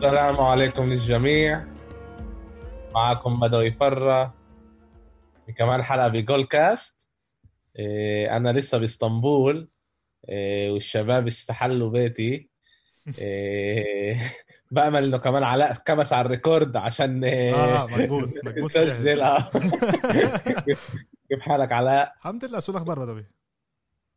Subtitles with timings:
[0.00, 1.64] السلام عليكم للجميع.
[2.94, 4.34] معكم بدوي فرة
[5.58, 7.08] كمان حلقة بجول كاست
[7.78, 9.68] إيه، أنا لسه باسطنبول
[10.28, 12.50] إيه، والشباب استحلوا بيتي.
[13.18, 14.16] إيه،
[14.72, 19.06] بأمل إنه كمان علاء كبس على الريكورد عشان آه مكبوس مكبوس جاهز.
[19.06, 19.50] آه.
[21.28, 23.24] كيف حالك علاء؟ الحمد لله شو الأخبار بدوي؟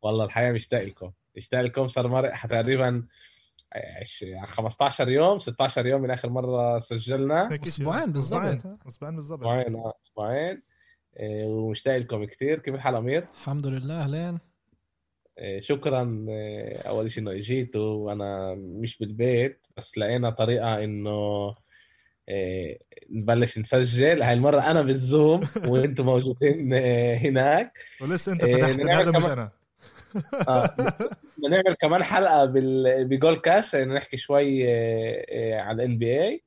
[0.01, 1.11] والله الحقيقة مشتاق لكم.
[1.37, 2.47] مشتاق لكم صار مرق.
[2.47, 3.07] تقريبا
[4.45, 7.49] 15 يوم 16 يوم من آخر مرة سجلنا.
[7.63, 8.41] أسبوعين بالضبط.
[8.41, 9.39] أسبوعين أسبوعين بالضبط.
[9.39, 10.61] أسبوعين آه، أسبوعين.
[11.19, 14.39] إيه، ومشتاق لكم كثير كيف الحال أمير؟ الحمد لله أهلين.
[15.39, 16.25] إيه، شكرا.
[16.87, 17.93] أول شيء إنه إجيتوا.
[17.95, 21.09] وأنا مش بالبيت بس لقينا طريقة إنه
[23.09, 24.21] نبلش نسجل.
[24.23, 26.73] هاي المرة أنا بالزوم وأنتم موجودين
[27.17, 27.79] هناك.
[28.01, 29.51] ولسه أنت فتحت هذا مش أنا.
[30.47, 30.75] آه،
[31.37, 32.45] بدنا نعمل كمان حلقة.
[33.03, 34.63] ب Goal Cast إنه نحكي شوي
[35.59, 36.43] على ال NBA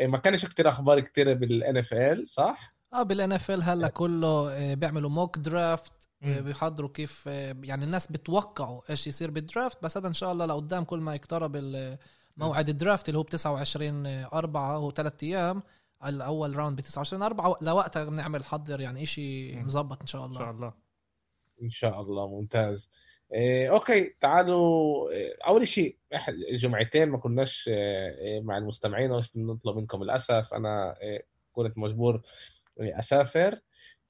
[0.00, 5.10] ما كانش كتير أخبار كتير بال NFL صح؟ آه بال NFL هلا كله آه، بيعملوا
[5.10, 5.92] mock draft.
[6.22, 10.46] بيحضروا كيف آه، يعني الناس بتوقعوا إيش يصير بال draft بس هذا إن شاء الله
[10.46, 11.56] لقدام كل ما يقترب
[12.36, 15.62] موعد ال draft اللي هو ب 29 4 هو ثلاث أيام
[16.06, 19.64] الأول round ب 29 4 لوقتها بنعمل حضر يعني مم.
[19.64, 20.72] مظبط إن شاء إن الله شاء الله
[21.62, 22.90] إن شاء الله ممتاز.
[23.32, 25.96] إيه، okay تعالوا إيه، أول شيء
[26.28, 32.22] الجمعتين ما كناش إيه، مع المستمعين نطلب منكم؟ الاسف أنا إيه، كنت مجبور
[32.80, 33.60] إيه، أسافر.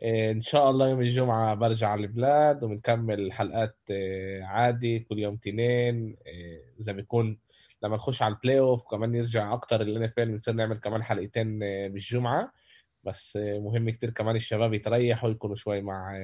[0.03, 5.37] إيه، إن شاء الله يوم الجمعة برجع على البلاد وبنكمل حلقات إيه، عادي كل يوم
[5.37, 6.17] تنين.
[6.27, 7.39] إيه، زي بيكون
[7.83, 11.89] لما نخش على ال playoff وكمان يرجع أكتر ال NF بنصير نعمل كمان حلقتين إيه،
[11.89, 12.53] بالجمعة.
[13.05, 16.21] بس إيه، مهم كتير كمان الشباب يتريحوا يكونوا شوي مع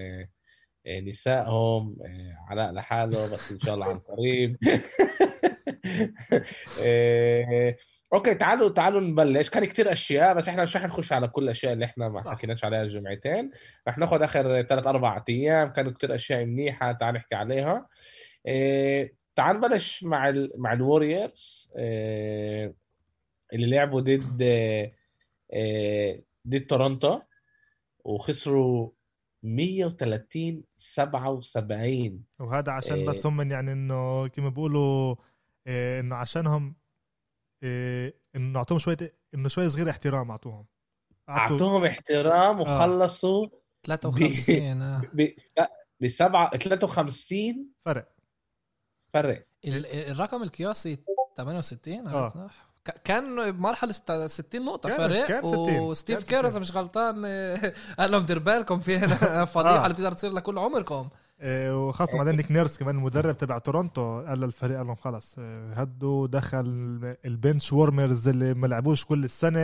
[0.88, 4.56] نسائهم إيه، علاء لحاله بس إن شاء الله عن قريب.
[6.82, 7.76] إيه،
[8.12, 9.50] okay تعالوا تعالوا نبلش.
[9.50, 12.30] كان كتير أشياء بس إحنا مش رح نخش على كل الأشياء اللي إحنا ما.
[12.30, 13.50] حكيناش عليها الجمعتين.
[13.88, 15.72] رح ناخذ آخر ثلاث أربع أيام.
[15.72, 17.88] كانوا كتير أشياء منيحة تعال نحكي عليها.
[19.36, 21.70] تعال نبلش مع ال مع الوريورز
[23.52, 24.42] اللي لعبوا ضد
[26.48, 27.20] ضد تورونتو
[28.04, 28.90] وخسروا
[29.46, 33.06] 130 77 وهذا عشان إيه.
[33.08, 35.16] بس هم يعني إنه كما بيقولوا
[35.66, 36.76] إيه إنه عشانهم
[37.62, 38.96] إيه إنه أعطوهم شوية
[39.34, 40.66] إنه شوية صغيره احترام أعطوهم
[41.28, 43.46] أعطوهم احترام وخلصوا
[43.86, 45.02] 53 آه.
[45.14, 45.28] ب
[46.00, 48.12] ب 7 53 فرق
[49.14, 50.98] فرق ال- ال- الرقم القياسي
[51.36, 52.24] 68 آه.
[52.26, 52.28] آه.
[52.28, 52.65] صح
[53.04, 55.78] كان بمرحلة ست- 60 نقطة كان- فرق كان 60.
[55.80, 56.46] وستيف كير 60.
[56.50, 59.82] إذا مش غلطان آه، قال لهم دير بالكم في هنا فضيحة آه.
[59.82, 61.08] اللي بتقدر تصير لكل عمركم
[61.40, 65.72] إيه وخاصة بعدين Nick Nurse كمان المدرب تبع تورونتو قال للفريق قال لهم خلص إيه
[65.72, 66.60] هدوا دخل
[67.24, 69.60] ال bench warmers اللي ما لعبوش كل السنة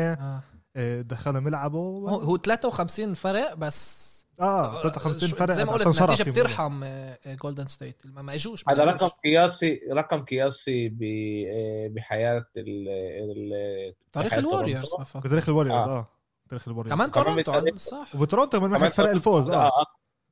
[0.77, 1.03] آه.
[1.03, 6.15] دخلهم يلعبوا هو هو 53 فرق بس آه 53 شو- فرق زي ما قلت بيقولوا.
[6.32, 6.84] بترحم
[7.26, 9.09] جولدن ستيت ما ما اجوش هذا رقم.
[9.09, 14.91] قياسي رقم قياسي ب آه، بحياة ال ال تاريخ ال Warriors.
[15.16, 15.98] بتاريخ ال Warriors آه.
[15.98, 16.09] آه.
[16.50, 16.91] تاريخ ال Warriors.
[16.93, 18.15] كمان تورونتو صح.
[18.15, 19.66] وبتورونتو كمان واحد فرق الفوز آه.
[19.66, 19.87] آه،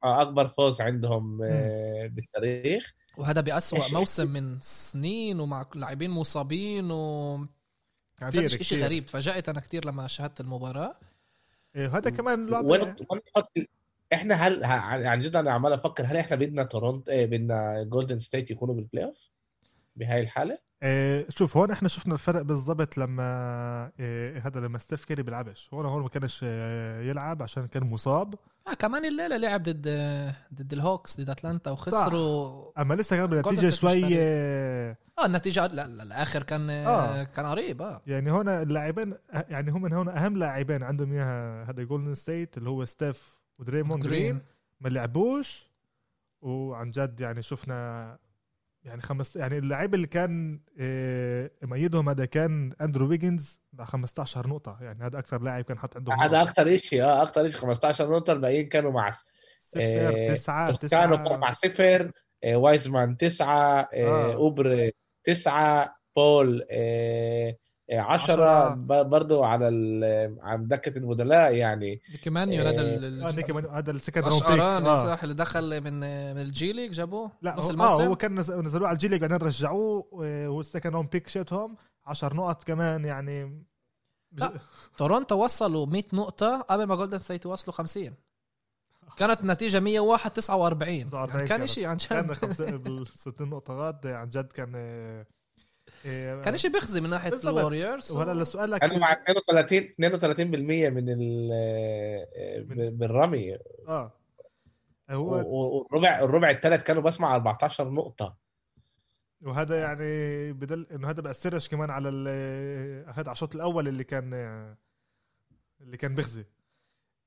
[0.04, 2.92] آه، أكبر فوز عندهم آه، بالتاريخ.
[3.18, 7.36] وهذا بأسوأ إيش- موسم من سنين ومع لاعبين مصابين و
[8.22, 8.84] عن جد كتير- شيء.
[8.84, 9.06] غريب.
[9.06, 10.94] تفاجأت أنا كثير لما شاهدت المباراة.
[11.76, 12.90] إيه وهذا كمان لعبة وين وين
[13.36, 13.52] نحط-
[14.12, 14.68] إحنا هل ه-
[15.08, 19.04] عن جد أنا عمال أفكر هل إحنا بدنا تورونتو إيه، بدنا جولدن ستيت يكونوا بال
[19.04, 19.30] playoff
[19.96, 25.22] بهاي الحالة؟ إيه شوف هون إحنا شفنا الفرق بالضبط لما إيه هذا لما ستيف كيري
[25.22, 25.68] بيلعبش.
[25.74, 28.34] هون هون ما كانش إيه يلعب عشان كان مصاب.
[28.68, 29.88] آه كمان الليلة لعب ضد
[30.54, 32.80] ضد ال Hawks ضد أتلانتا وخسروا.
[32.80, 34.06] أما لسه كان بالنتيجه شوي.
[34.06, 34.98] إيه.
[35.18, 37.22] آه النتيجة لا لا الآخر كان آه.
[37.22, 38.02] كان قريب آه.
[38.06, 39.14] يعني هون اللاعبين
[39.48, 44.00] يعني هم من هون أهم لاعبين عندهم إياها هذا جولدن ستيت اللي هو ستيف ودريموند
[44.00, 44.40] جرين
[44.80, 45.70] ما لعبوش
[46.40, 48.18] وعن جد يعني شفنا
[48.82, 54.78] يعني خمس يعني اللعيب اللي كان إيه ميدهم هذا كان أندرو ويجنز مع 15 نقطة
[54.80, 56.42] يعني هذا أكثر لاعب كان حط عندهم هذا.
[56.42, 59.10] أكثر شيء آه أكثر شيء 15 نقطة الباقيين كانوا مع
[59.60, 62.12] صفر إيه، تسعة كانوا تسعة مع صفر
[62.44, 64.34] آه، وايزمان تسعة آه، آه.
[64.34, 64.90] اوبر
[65.24, 66.66] تسعة بول
[67.90, 68.74] آه، آه، عشرة عشرة.
[68.74, 72.52] ب- برضو على ال- عن دكة البدلاء يعني كمان.
[72.52, 72.80] هذا
[73.28, 75.04] آه نيكي من- هذا ال second round آه.
[75.16, 76.00] صح اللي دخل من
[76.34, 79.18] من الجي ليج جابوه لا نص هو, الموسم آه هو كان نز- نزلوه على الجيلي
[79.18, 81.76] بعدين رجعوه وهو ال second round pick شاتهم
[82.06, 83.64] 10 نقط كمان يعني
[84.32, 84.52] لا.
[84.96, 88.14] تورونتو وصلوا 100 نقطة قبل ما جولدن ستيت وصلوا 50
[89.16, 91.66] كانت النتيجة 101 49 49 يعني كان.
[91.66, 95.26] شيء عن كان جد بال 60 نقطة غاد عن جد كان آه،
[96.44, 97.32] كان شيء بيخزي من ناحية.
[97.44, 98.12] الوريورز.
[98.12, 101.48] وهلا لسؤالك كانوا مع 32 32% من ال
[102.68, 103.58] من- بالرمي
[103.88, 104.12] آه.
[105.10, 108.36] هو والربع الربع الثالث كانوا بسمع 14 نقطة.
[109.42, 114.34] وهذا يعني بدل إنه هذا بأثرش كمان على ال- هذا على الشوط الأول اللي كان
[115.80, 116.44] اللي كان بيخزي.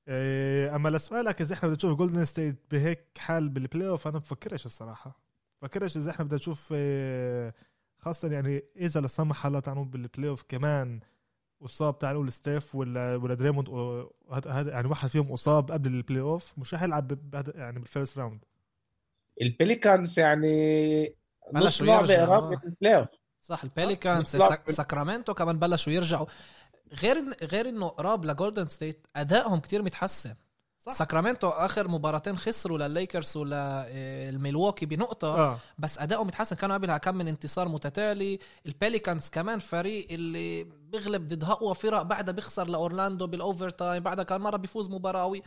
[0.08, 4.66] إيه، أما لسؤالك إذا إحنا بدنا نشوف جولدن ستيت بهيك حال بال playoff أنا بفكرش
[4.66, 5.20] الصراحة.
[5.62, 6.74] بفكرش إذا إحنا بدنا نشوف
[8.04, 11.00] خاصة يعني إذا لا سمح الله تعالوا بال playoff كمان
[11.64, 13.68] أصاب تعال نقول ستيف ولا ولا دريموند
[14.48, 18.44] هذا يعني واحد فيهم أصاب قبل ال playoff مش رح يلعب يعني بال first round
[19.42, 21.16] ال Pelicans يعني
[21.86, 22.26] لعبة يرجعوا.
[22.38, 23.08] قراب البلاي اوف
[23.40, 23.64] صح.
[24.48, 26.26] ساك- ساكرامنتو كمان بلشوا يرجعوا
[26.92, 30.34] غير غير إنه قراب لجولدن ستيت أدائهم كتير متحسن
[30.86, 30.92] صح.
[30.92, 35.58] ساكرامنتو آخر مباراتين خسروا للليكرز وللميلواكي بنقطة آه.
[35.78, 38.38] بس ادائهم متحسن كانوا قبلها كم من انتصار متتالي.
[38.66, 44.24] ال Pelicans كمان فريق اللي بيغلب ضد أقوى فرق بعدها بيخسر لأورلاندو بال overtime بعدها
[44.24, 45.42] كان مرة بيفوز مباراة قوي.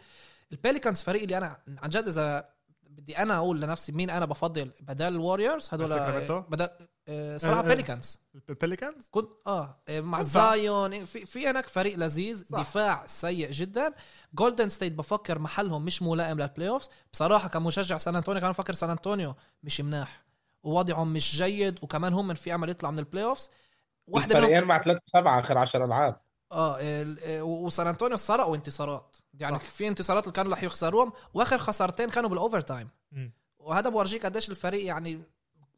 [0.52, 2.50] ال Pelicans فريق اللي أنا عن جد إذا
[2.98, 6.70] بدي أنا أقول لنفسي مين أنا بفضل بدل ال Warriors هدول؟ بدل
[7.08, 7.68] آه، صراحة آه، آه.
[7.68, 8.20] Pelicans
[8.50, 10.22] ال Pelicans كنت آه مع.
[10.22, 12.60] زايون في في هناك فريق لذيذ صح.
[12.60, 13.94] دفاع سيء جدا.
[14.34, 18.90] جولدن ستيت بفكر محلهم مش ملائم لل playoffs بصراحة كمشجع سان انطونيو كان بفكر سان
[18.90, 20.24] انطونيو مش مناح.
[20.64, 23.50] ووضعهم مش جيد وكمان هم في امل يطلعوا من ال playoffs
[24.08, 26.22] واحدة منهم مع 3 7 آخر 10 ألعاب.
[26.52, 29.16] آه ال- آه، وسان انطونيو سرقوا انتصارات.
[29.40, 29.64] يعني صح.
[29.64, 32.90] في انتصارات اللي كانوا رح يخسروهم وآخر خسارتين كانوا بال overtime.
[33.60, 35.22] وهذا بورجيك قديش الفريق يعني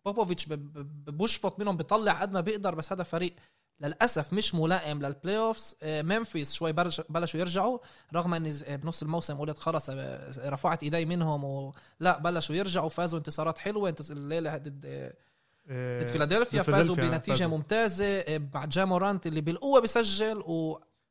[0.06, 0.46] بوبوفيتش
[1.08, 3.34] بشفط منهم بيطلع قد ما بيقدر بس هذا فريق
[3.80, 6.72] للأسف مش ملائم لل playoffs آه، ممفيس شوي
[7.10, 7.80] بلشوا يرجعوا
[8.14, 13.20] رغم اني ز- بنص الموسم قلت خلص آه، رفعت إيدي منهم ولا بلشوا يرجعوا فازوا
[13.20, 15.14] انتصارات حلوة الليلة ضد آه،
[15.70, 17.48] آه، ضد فيلادلفيا فازوا بنتيجة فازوا.
[17.48, 20.44] ممتازة آه، مع جامورانت اللي بالقوة بيسجل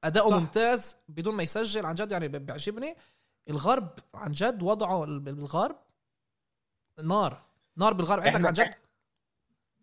[0.05, 0.37] واداؤه صح.
[0.37, 2.97] ممتاز بدون ما يسجل عن جد يعني بيعجبني.
[3.51, 5.77] الغرب عن جد وضعه ال- بالغرب
[7.05, 7.43] نار
[7.77, 8.23] نار بالغرب.
[8.23, 8.71] عندك عن جد؟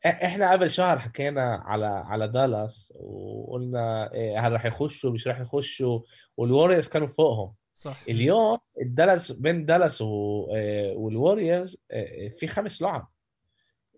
[0.05, 5.99] إحنا قبل شهر حكينا على على دالاس وقلنا إيه، هل رح يخشوا مش رح يخشوا؟
[6.37, 7.53] وال Warriors كانوا فوقهم.
[7.75, 8.03] صح.
[8.09, 13.07] اليوم الدالاس بين دالاس و- إيه، وال Warriors إيه، في خمس لعب.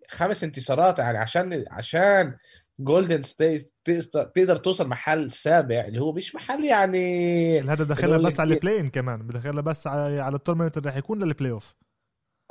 [0.07, 2.37] خمس انتصارات يعني عشان عشان
[2.79, 3.73] Golden State
[4.13, 8.53] تقدر توصل محل سابع اللي هو مش محل يعني هذا دخلنا بقول بس على.
[8.53, 11.73] ال play-in كمان بدخلنا بس على على ال tournament اللي رح يكون لل playoff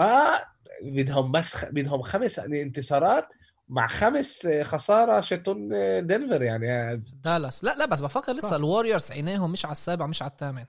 [0.00, 0.38] آه
[0.82, 1.64] بدهم بس خ...
[1.64, 3.28] بدهم خمس انتصارات
[3.68, 5.68] مع خمس خسارة هيوستن
[6.06, 8.32] دنفر يعني دالاس لا لا بس بفكر.
[8.32, 10.64] لسه ال Warriors عينيهم مش على السابع مش على الثامن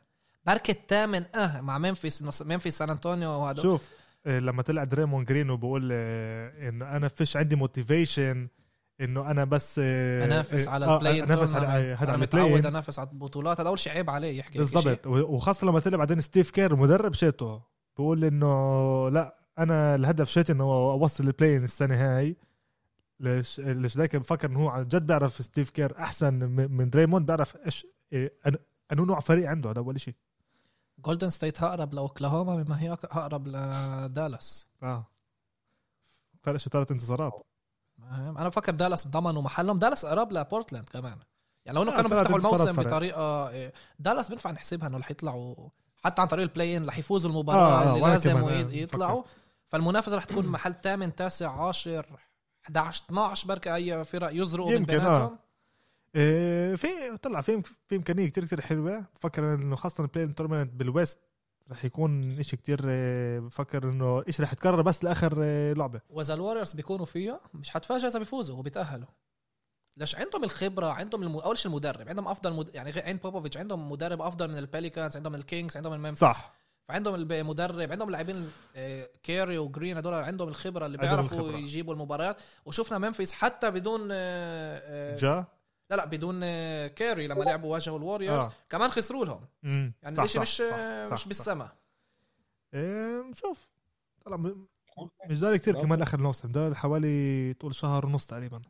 [0.45, 3.89] بركة الثامن آه مع ممفيس ممفيس سان أنطونيو وهذا شوف
[4.27, 8.47] لما طلع دريموند جرين وبقول آه، إنه أنا فيش عندي motivation
[9.01, 12.99] إنه أنا بس آه، أنافس آه، على آه، البلاي أنافس على هذا البلاي متعود أنافس
[12.99, 13.59] على البطولات.
[13.59, 15.07] هذا أول شيء عيب عليه يحكي بالضبط.
[15.07, 17.61] وخاصة لما طلع بعدين ستيف كير مدرب شيته
[17.97, 22.35] بقول إنه لا أنا الهدف شيتي إنه أوصل البلاي السنة هاي.
[23.19, 26.33] ليش ليش دايك بفكر إنه هو عن جد بيعرف ستيف كير أحسن
[26.71, 28.33] من دريموند بيعرف إيش إيه
[28.91, 30.13] أنه نوع فريق عنده هذا أول شيء
[30.99, 34.67] جولدن ستيت اقرب لأوكلاهوما بما هي اقرب لدالاس.
[34.83, 35.07] آه.
[36.43, 37.45] فرق ثلاث انتصارات؟
[38.11, 39.79] أنا بفكر دالاس ضمنوا محلهم.
[39.79, 41.17] دالاس قرب لبورتلاند كمان.
[41.65, 42.87] يعني لو إنه آه، كانوا بيفتحوا الموسم فرق.
[42.87, 45.69] بطريقه إيه، دالاس بينفع نحسبها إنه رح يطلعوا
[46.03, 49.23] حتى عن طريق ال play-in رح يفوزوا المباراة آه، آه، اللي لازم آه، يطلعوا.
[49.67, 52.05] فالمنافسة رح تكون محل 8 9 10
[52.65, 54.97] 11 12 بركة أي فرق يزرقوا من يمكن، آه.
[54.97, 55.29] بيناتهم.
[55.31, 55.46] إيه
[56.77, 60.89] في طلع في في امكانيه كتير كتير حلوة بفكر إنه خاصة ال play tournament بال
[60.89, 61.19] West
[61.71, 66.01] رح يكون إشي كتير إيه، بفكر إنه إشي رح يتكرر بس لآخر إيه، لعبة.
[66.09, 69.07] وإذا ال Warriors بيكونوا فيه مش حتفاجئ إذا بيفوزوا وبيتأهلوا.
[69.97, 71.35] ليش عندهم الخبرة؟ عندهم الم...
[71.35, 72.09] أول شيء المدرب.
[72.09, 72.75] عندهم أفضل مد...
[72.75, 76.53] يعني عند بوبوفيتش عندهم مدرب أفضل من ال Pelicans عندهم ال Kings عندهم الممفيس صح.
[76.87, 81.57] فعندهم المدرب عندهم لاعبين آه، كيري وجرين هدول عندهم الخبرة اللي بيعرفوا الخبرة.
[81.57, 82.37] يجيبوا المباريات.
[82.65, 85.45] وشفنا ممفيس حتى بدون آه، آه، جا.
[85.89, 86.39] لا لا بدون
[86.87, 88.51] كيري لما لعبوا واجهوا ال Warriors آه.
[88.69, 89.41] كمان خسروا لهم.
[89.63, 91.27] يعني صح، الاشي مش صح، صح، مش.
[91.27, 91.69] بالسما؟
[92.73, 93.67] إيه نشوف.
[94.25, 94.37] طلع
[95.29, 98.61] مش داري كتير كمان آخر الموسم ده حوالي تقول شهر ونص تقريبا.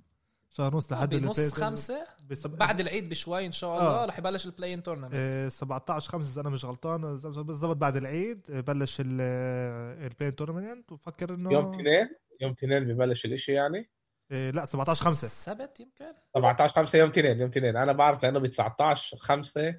[0.49, 2.49] شهر ونص لحد بنص خمسة؟ بسب...
[2.49, 4.05] بعد العيد بشوي إن شاء الله آه.
[4.05, 7.01] رح يبلش ال play-in tournament إيه 17 5 إذا أنا مش غلطان.
[7.21, 12.09] بالضبط بعد العيد بلش ال play tournament وفكر إنه يوم اثنين
[12.41, 13.89] يوم اثنين ببلش الإشي يعني.
[14.31, 16.05] إيه لا 17 5 سبت يمكن.
[16.33, 19.75] 17 5 يوم اثنين يوم اثنين أنا بعرف لأنه ب 19 5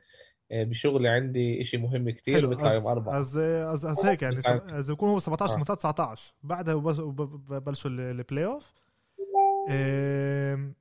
[0.50, 3.20] بشغلي عندي إشي مهم كتير وبيطلع يوم أربعة.
[3.20, 4.68] از از أز هيك يعني طيب.
[4.68, 5.54] إذا بيكون هو 17 آه.
[5.56, 7.00] 18 19 بعدها ببلش-
[7.50, 8.72] ببلشوا ال playoff
[9.68, 10.72] إيه،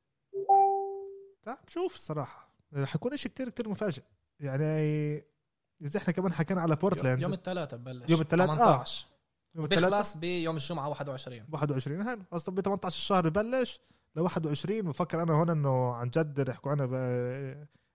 [1.43, 2.49] تعال نشوف الصراحة.
[2.73, 4.03] رح يكون شيء كتير كتير مفاجئ.
[4.39, 4.65] يعني
[5.81, 8.09] إذا إحنا كمان حكينا على بورتلاند يوم الثلاثاء ببلش.
[8.09, 8.45] يوم الثلاث- آه.
[8.45, 9.16] 18 يوم الثلاثاء
[9.57, 13.79] بيخلص بيوم الجمعة 21 21 هان أصلا ب 18 الشهر ببلش
[14.15, 16.87] ل 21 بفكر أنا هون إنه عن جد رح يكون عنا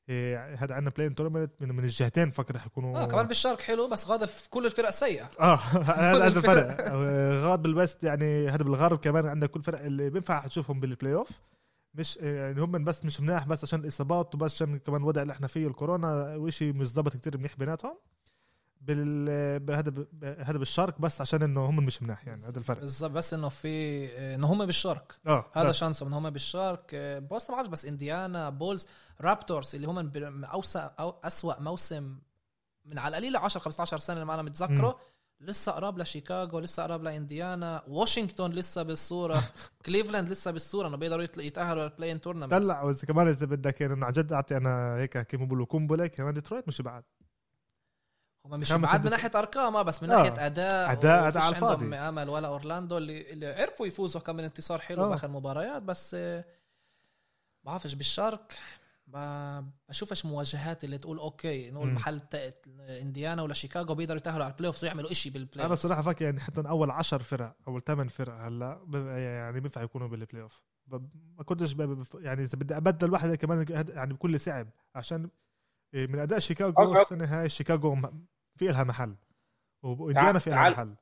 [0.09, 3.89] إيه، هذا عندنا play-in tournament من, من الجهتين بفكر رح يكونوا آه كمان بالشرق حلو
[3.89, 5.55] بس غاضب في كل الفرق سيئه آه
[6.15, 6.93] هذا الفرق.
[7.45, 11.29] غاد بال West يعني هذا بالغرب كمان عندك كل فرق اللي بينفع تشوفهم بال playoff
[11.95, 15.47] مش يعني هم بس مش مناح بس عشان الإصابات وبس عشان كمان الوضع اللي إحنا
[15.47, 17.99] فيه الكورونا وشيء مش ضبط كتير منيح بيناتهم.
[18.83, 19.93] بال بهذا
[20.39, 22.81] هذا بالشرق بس عشان إنه هم مش مناح يعني هذا الفرق.
[22.81, 25.73] بالظبط بس إنه في إنه هم بالشرق آه هذا.
[25.73, 28.87] chance هم ان هم بالشرق بوسطن ما بعرفش بس إنديانا Bulls
[29.21, 32.19] Raptors اللي هم اوسع أو أسوأ موسم
[32.85, 34.99] من على القليله 10 15 سنة اللي ما أنا متذكره.
[35.41, 37.83] لسه قراب لشيكاغو لسه قراب لإنديانا.
[37.89, 39.43] واشنطن لسه بالصورة.
[39.87, 43.93] كليفلاند لسه بالصورة إنه بيقدروا يتأهلوا لل play-in tournament دلع وإذا كمان إذا بدك يعني
[43.93, 47.05] إنه عن جد أعطي أنا هيك كيف بيقولوا قنبله كمان ديترويت مش بعد.
[48.45, 50.17] هم مش خمسة بعد من ناحية أرقام آه، بس من آه.
[50.17, 51.85] ناحيه أداء وفيش أداء على الفاضي.
[51.85, 55.09] عندهم أمل ولا أورلاندو اللي اللي عرفوا يفوزوا كم من انتصار حلو آه.
[55.09, 56.45] بآخر مباريات بس آه،
[57.65, 58.53] بعرفش بالشرق
[59.89, 61.95] بشوفش مواجهات اللي تقول okay نقول مم.
[61.95, 62.21] محل
[63.01, 66.03] إنديانا ولا شيكاغو بيقدروا يتأهلوا على ال playoff ويعملوا شيء بال play أنا off صراحة
[66.03, 68.81] فاكر يعني حتى أول 10 فرق اول 8 فرق هلا
[69.17, 70.63] يعني بينفع يكونوا بال playoff
[71.37, 71.77] ما كنتش
[72.15, 75.29] يعني إذا بدي أبدل واحدة كمان يعني بكل صعب عشان
[75.95, 77.01] من أداء شيكاغو okay.
[77.01, 77.97] السنة هاي شيكاغو
[78.57, 79.17] في لها محل
[79.83, 80.71] وإنديانا في لها.
[80.71, 80.97] محل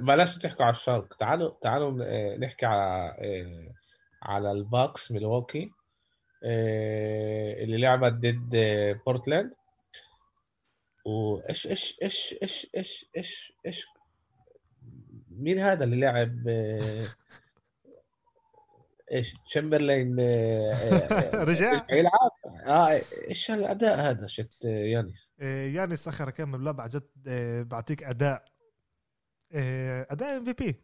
[0.00, 3.74] بلاش تحكوا على الشرق تعالوا تعالوا آه، نحكي على آه،
[4.22, 5.16] على ال Bucks آه،
[7.64, 8.50] اللي لعبت ضد
[9.06, 9.54] بورتلاند
[11.06, 13.86] وايش إيش إيش إيش إيش إيش إيش
[15.30, 16.38] مين هذا اللي لعب
[19.12, 22.30] إيش تشمبرلين آه، آه، رجع؟ يلعب
[22.66, 28.44] آه إيش الأداء هذا شت آه، يانيس؟ يعني سخر كم جد إيه، بعطيك أداء
[30.10, 30.76] أداء إم في بي.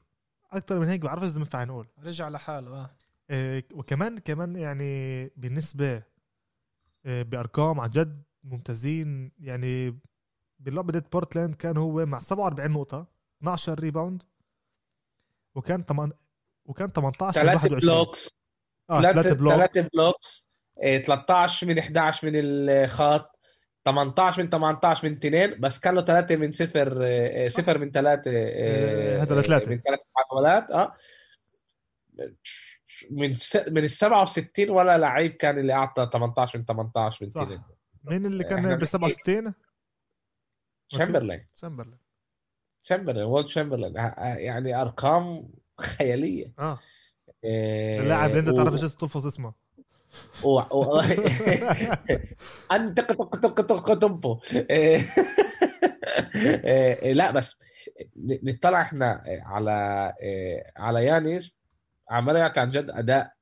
[0.53, 1.89] أكثر من هيك بعرفش إذا بنفع نقول.
[1.99, 2.91] رجع لحاله
[3.31, 3.63] آه.
[3.75, 6.03] وكمان كمان يعني بالنسبة
[7.05, 9.33] بأرقام عن جد ممتازين.
[9.39, 9.99] يعني
[10.59, 13.07] باللعبة ضد بورتلاند كان هو مع 47 نقطة
[13.39, 14.23] 12 rebound
[15.55, 16.13] وكان 8
[16.69, 18.31] وكان 18 من ثلاثة 21 blocks.
[18.91, 19.53] آه ثلاثة ثلاثة block.
[19.55, 20.49] ثلاثة blocks.
[20.83, 23.39] إيه، 13 من 11 من الخط.
[23.85, 25.61] 18 من 18 من اثنين.
[25.61, 29.71] بس كان له ثلاثة من صفر إيه، صفر من ثلاثة إيه، هذا لثلاثة.
[29.71, 30.95] من ثلاث محاولات آه.
[33.11, 33.57] من س...
[33.57, 37.41] من ال 67 ولا لعيب كان اللي أعطى 18 من 18 من صح.
[37.41, 37.63] اثنين.
[38.05, 39.55] مين اللي كان ب بنحكي- 67
[40.89, 41.99] شامبرلين سامبرلين
[42.83, 46.53] شامبرلين وولد شامبرلين يعني أرقام خيالية.
[46.59, 46.79] آه.
[47.45, 49.53] إيه، اللاعب اللي أنت تعرفش إيش تلفظ اسمه.
[50.45, 50.49] و...
[50.51, 51.01] و...
[52.73, 55.07] أنت قطق قطق قطق قطبه إيه،
[56.35, 57.57] إيه، لا بس
[58.17, 61.55] نطلع إحنا على إيه، على يانيس.
[62.11, 63.33] عمال يعطي عن جد أداء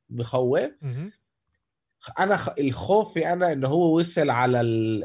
[0.83, 1.13] مهم.
[2.19, 2.49] أنا خ...
[2.59, 5.05] الخوف في أنا إنه هو وصل على ال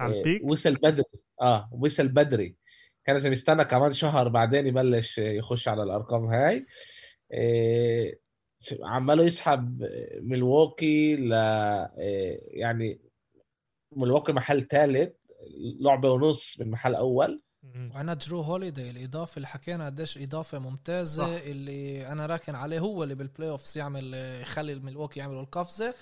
[0.00, 1.04] على ال peak؟ وصل بدري.
[1.40, 2.54] آه وصل بدري.
[3.04, 6.66] كان لازم يستنى كمان شهر بعدين يبلش يخش على الأرقام هاي
[7.32, 8.20] إيه،
[8.82, 9.82] عماله يسحب
[10.20, 13.00] ميلواكي ل إيه، يعني
[13.96, 15.12] ميلواكي محل ثالث
[15.80, 17.42] لعبة ونص من محل أول.
[17.94, 21.42] وعنا درو هوليدي الإضافة اللي حكينا قديش إضافة ممتازة صح.
[21.46, 25.94] اللي أنا راكن عليه هو اللي بال playoffs يعمل يخلي الملواكي يعملوا القفزة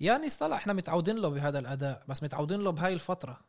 [0.00, 3.40] يعني طلع إحنا متعودين له بهذا الأداء بس متعودين له بهاي الفترة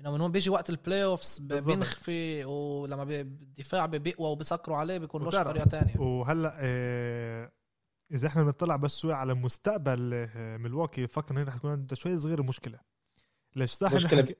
[0.00, 1.66] إنه من هون بيجي وقت ال play بالضبط.
[1.66, 5.96] بينخفي ولما الدفاع بيقوى وبيسكروا عليه بيكون وتعرف- طريقة تانية.
[6.00, 7.52] وهلأ آه،
[8.12, 12.16] إذا إحنا بنطلع بس شوي على مستقبل آه، ملواكي بفكر انه رح تكون عندها شوي
[12.16, 12.78] صغيرة مشكلة.
[13.56, 14.36] ليش صح مشكلة حكي...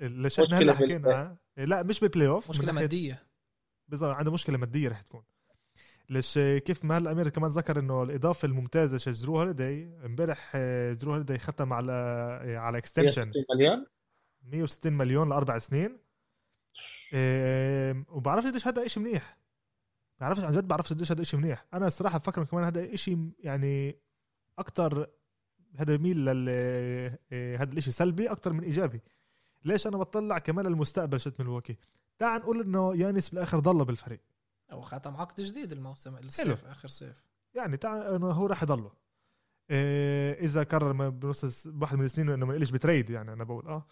[0.00, 3.22] ليش إحنا هلأ حكينا؟ آه، لأ مش بال playoff مشكله مادية.
[3.88, 5.22] بالضبط عنده مشكلة مادية رح تكون.
[6.10, 10.56] ليش كيف ما هلأ امير كمان ذكر إنه الإضافة الممتازة شت جرو هوليدي امبارح
[10.92, 11.92] جرو هوليدي ختم على
[12.56, 13.86] على extension 160 مليون؟
[14.42, 15.98] 160 مليون لأربع سنين.
[17.12, 19.38] إيه وبعرفش قديش هذا إشي منيح.
[20.20, 21.66] بعرفش عن جد بعرفش قديش هذا إشي منيح.
[21.74, 23.96] أنا الصراحة بفكر كمان هذا إشي يعني
[24.58, 25.10] أكتر
[25.76, 26.48] هذا بميل لل
[27.32, 29.00] إيه، هذا الإشي سلبي أكتر من إيجابي.
[29.64, 31.76] ليش أنا بطلع كمان للمستقبل شت ملواكي؟
[32.18, 34.20] تعال نقول إنه يانس بالاخر ضل بالفريق.
[34.72, 37.24] أو ختم عقد جديد الموسم الصيف آخر صيف.
[37.54, 38.92] يعني تعال إنه هو راح يضله.
[39.70, 43.66] إيه إذا قرر ما بنص واحد من السنين إنه ما يقلش بتريد يعني أنا بقول
[43.66, 43.86] آه.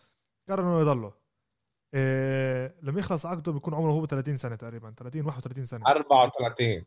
[0.48, 1.12] قرر إنه يضله.
[1.94, 5.86] إيه لما يخلص عقده بيكون عمره هو 30 سنة تقريبا 30 31 سنة.
[5.86, 6.84] 34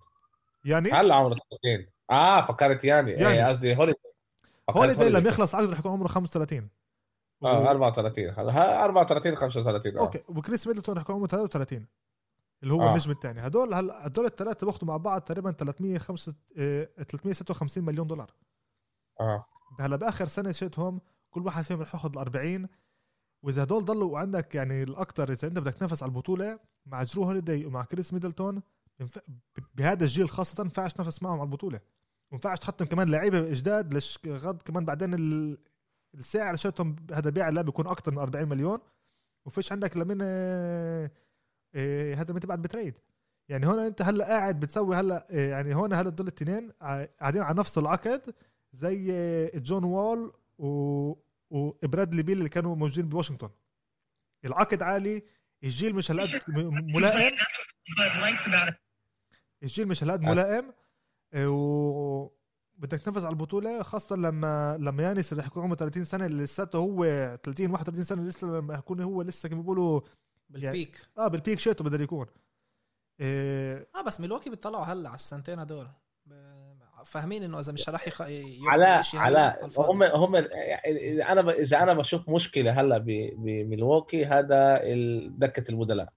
[0.66, 3.12] يعني هلا عمره 30 آه فكرت يعني.
[3.12, 3.52] إيه، يانس.
[3.52, 4.00] قصدي هوليدي
[4.70, 6.70] هوليداي لما يخلص عقده رح يكون عمره 35
[7.44, 10.02] آه 34 ها 34 35 آه.
[10.02, 11.86] أوكي وكريس ميدلتون رح يكون عمره 33
[12.64, 12.90] اللي هو آه.
[12.90, 13.48] النجم الثاني.
[13.48, 18.32] هدول هلا هدول الثلاثة بياخذوا مع بعض تقريبا 305 356 مليون دولار.
[19.20, 19.46] آه.
[19.80, 22.68] هلا بآخر سنة شتهم كل واحد فيهم رح ياخذ ال 40
[23.44, 27.66] وإذا هدول ضلوا عندك يعني الاكثر إذا أنت بدك تنافس على البطولة مع جرو هوليداي
[27.66, 28.62] ومع كريس ميدلتون
[29.76, 31.78] بهذا الجيل خاصة ما ينفعش تنافس معهم على البطولة.
[32.32, 35.14] ما ينفعش تحطم كمان لعيبه جداد ليش غاد كمان بعدين
[36.16, 38.80] السعر شاتهم هذا بيع لا بيكون أكثر من 40 مليون.
[39.46, 41.12] وفيش عندك لمن آه،
[41.76, 42.98] آه، هذا من تبعت بتريد.
[43.50, 47.58] يعني هون أنت هلأ قاعد بتسوي هلأ آه، يعني هون هلأ دول الاثنين قاعدين على
[47.58, 48.34] نفس العقد
[48.74, 51.14] زي جون وول و
[51.52, 53.50] وبرادلي بيل اللي كانوا موجودين بواشنطن.
[54.46, 55.24] العقد عالي
[55.64, 56.42] الجيل مش هالقد
[56.96, 57.36] ملائم.
[59.64, 60.74] الجيل مش هالقد ملائم
[61.36, 62.28] و
[62.78, 67.04] بدك تنفذ على البطولة خاصة لما لما يانس رح يكون عمره 30 سنة لساته هو
[67.44, 70.02] 30 31 سنة لسه لما يكون هو لسه كما بيقولوا
[70.50, 72.28] بالبيك يعني آه بالبيك شيته بده يكون.
[73.20, 75.88] إيه آه بس ميلواكي بيطلعوا هلأ على السنتين هدول.
[77.06, 78.22] فاهمين إنه إذا مش راح يخ...
[78.72, 82.98] علاء علاء هم هم أنا إذا أنا بشوف مشكلة هلا
[83.38, 84.82] بميلواكي هذا
[85.38, 86.14] دكة البدلاء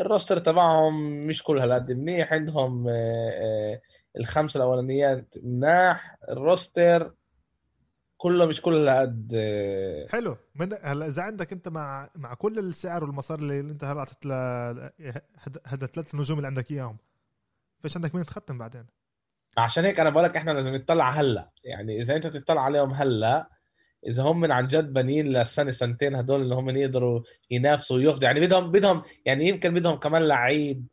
[0.00, 3.80] الروستر تبعهم مش كل هالقد منيح عندهم آه، آه،
[4.18, 7.14] الخمسة الأولانيات مناح الروستر
[8.16, 10.36] كله مش كل هالقد آه، حلو.
[10.54, 14.26] من هلا إذا عندك أنت مع مع كل السعر والمصاري اللي أنت هلا اعطيت
[15.66, 16.96] هذا ثلاث نجوم اللي عندك إياهم.
[17.82, 18.86] فيش عندك مين تختم بعدين.
[19.56, 21.50] عشان هيك أنا بقول لك إحنا لازم نطلع هلا.
[21.64, 23.48] يعني إذا أنت بتطلع عليهم هلا
[24.06, 28.40] إذا هم من عن جد بنين للسنة سنتين هدول اللي هم يقدروا ينافسوا وياخذوا يعني
[28.40, 30.86] بدهم بدهم يعني يمكن بدهم كمان لعيب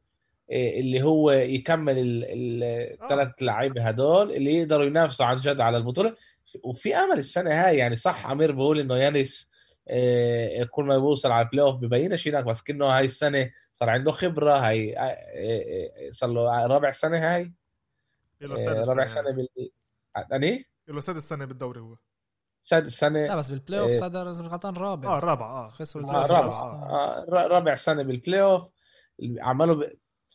[0.52, 3.46] إيه، اللي هو يكمل الثلاث آه.
[3.46, 6.16] لعيبة هدول اللي يقدروا ينافسوا عن جد على البطولة.
[6.64, 9.50] وفي أمل السنة هاي يعني صح عمير بقول إنه يانس
[9.90, 14.12] إيه، كل ما بيوصل على ال playoff ببينش هناك بس كأنه هاي السنة صار عنده
[14.12, 14.96] خبرة هاي
[15.34, 17.52] إيه، صار له رابع سنة هاي.
[18.42, 19.48] رابع سنة بال
[20.32, 21.96] يعني له سادس سنه بالدوري هو.
[22.64, 25.10] سادس سنه لا بس بال playoff صار له غلطان رابع.
[25.10, 26.90] آه رابع آه خسروا آه رابع آه.
[26.90, 27.26] آه.
[27.48, 28.72] رابع سنة بال playoff
[29.40, 29.84] عملوا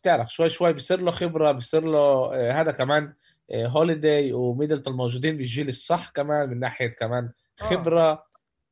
[0.01, 1.99] بتعرف شوي شوي بصير له خبرة بصير له
[2.35, 3.15] آه هذا كمان
[3.51, 7.65] آه هوليداي وميدلتون موجودين بالجيل الصح كمان من ناحية كمان آه.
[7.65, 8.11] خبرة.
[8.13, 8.27] آه.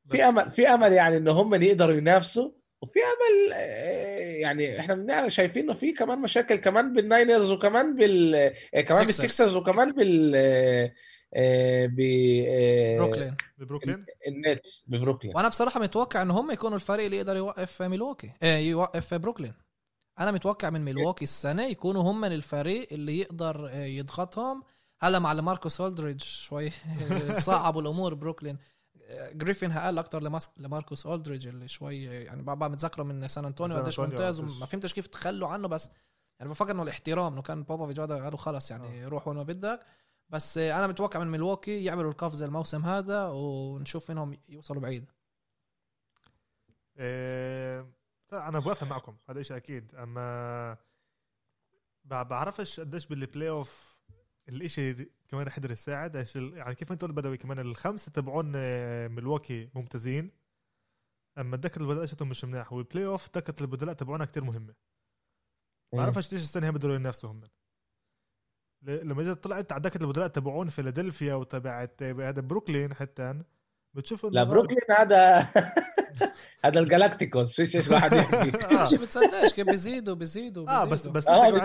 [0.09, 2.51] في امل في أمل يعني إنه هم يقدروا ينافسوا.
[2.83, 8.35] وفي امل آه، يعني إحنا شايفين إنه في كمان مشاكل كمان بالناينرز وكمان بال
[8.73, 10.31] آه، كمان بالسكسرز وكمان بال
[11.87, 11.97] ب
[12.97, 13.35] بروكلين.
[13.57, 15.35] ببروكلين؟ النتس ببروكلين.
[15.35, 19.53] وأنا بصراحة متوقع إن هم يكونوا الفريق اللي يقدر يوقف ميلواكي يوقف بروكلين.
[20.19, 24.63] أنا متوقع من ميلواكي السنة يكونوا هم الفريق اللي يقدر آه، يضغطهم.
[25.01, 26.71] هلا مع لاماركوس أولدريدج شوي
[27.47, 28.57] صعبوا الأمور بروكلين.
[29.11, 30.23] جريفين قال أكثر
[30.57, 35.07] لاماركوس أولدريدج اللي شوي يعني بابا متذكره من سان أنطونيو قديش ممتاز وما فهمتش كيف
[35.07, 35.91] تخلوا عنه بس
[36.39, 39.07] يعني بفكر إنه الاحترام إنه كان بابا هذا قالوا خلص يعني آه.
[39.07, 39.79] روح وين ما بدك.
[40.29, 45.11] بس أنا متوقع من ميلواكي يعملوا القفزه الموسم هذا ونشوف منهم يوصلوا بعيد.
[46.97, 47.91] إيه
[48.33, 49.95] أنا بوافق معكم هذا شيء أكيد.
[49.95, 50.77] أما
[52.05, 53.92] بعرفش قديش بال playoff
[54.49, 54.93] الإشي
[55.27, 60.31] كمان رح يقدر يساعد يعني كيف أنت قلت بدوي كمان الخمسة تبعون آه، ملواكي ممتازين.
[61.37, 64.75] أما دكة البدلاء شتهم مش مناح وال playoff دكة البدلاء تبعونا كتير مهمة.
[65.93, 67.41] بعرفش ليش السنة هي بدهم ينافسوا هم
[68.83, 73.43] لما إذا طلعت على دكة البدلاء تبعون فيلادلفيا وتبعت هذا بروكلين حتى.
[73.93, 75.47] بتشوف لا بروكلين هذا
[76.65, 78.51] هذا الجالاكتيكوس؟ فيش إيش واحد يحكي.
[78.75, 81.59] مش بتصدقش؟ كيف بيزيدوا بيزيدوا آه بس بس آه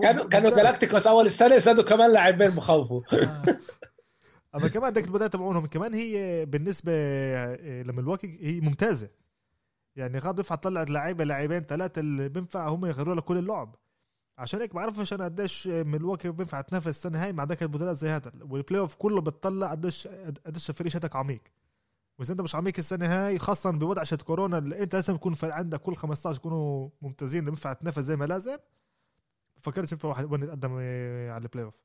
[0.00, 3.42] كانوا كانوا جالاكتيكوس أول السنة زادوا كمان لاعبين بخوفوا آه.
[4.54, 9.08] أما كمان ديك البداية تبعونهم كمان هي بالنسبة آه، لما الواكي هي ممتازة.
[9.96, 13.74] يعني غاد بينفع تطلع لعيبة لاعبين ثلاثة اللي بينفع هم يغيروا لك كل اللعب.
[14.38, 18.32] عشان هيك بعرفش أنا قديش ملواكي بينفع تنافس السنة هاي مع ذاك البطولات زي هذا.
[18.40, 20.08] وال playoff كله بتطلع قديش
[20.46, 21.40] قديش الفريق شتك عميق.
[22.18, 25.80] وإذا أنت مش عميق السنة هاي خاصه بوضع شت كورونا اللي أنت لازم يكون عندك
[25.80, 28.56] كل 15 يكونوا ممتازين بينفع تنافس زي ما لازم.
[29.60, 30.72] فكرت ينفع واحد وين يتقدم
[31.30, 31.80] على ال playoff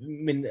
[0.00, 0.44] من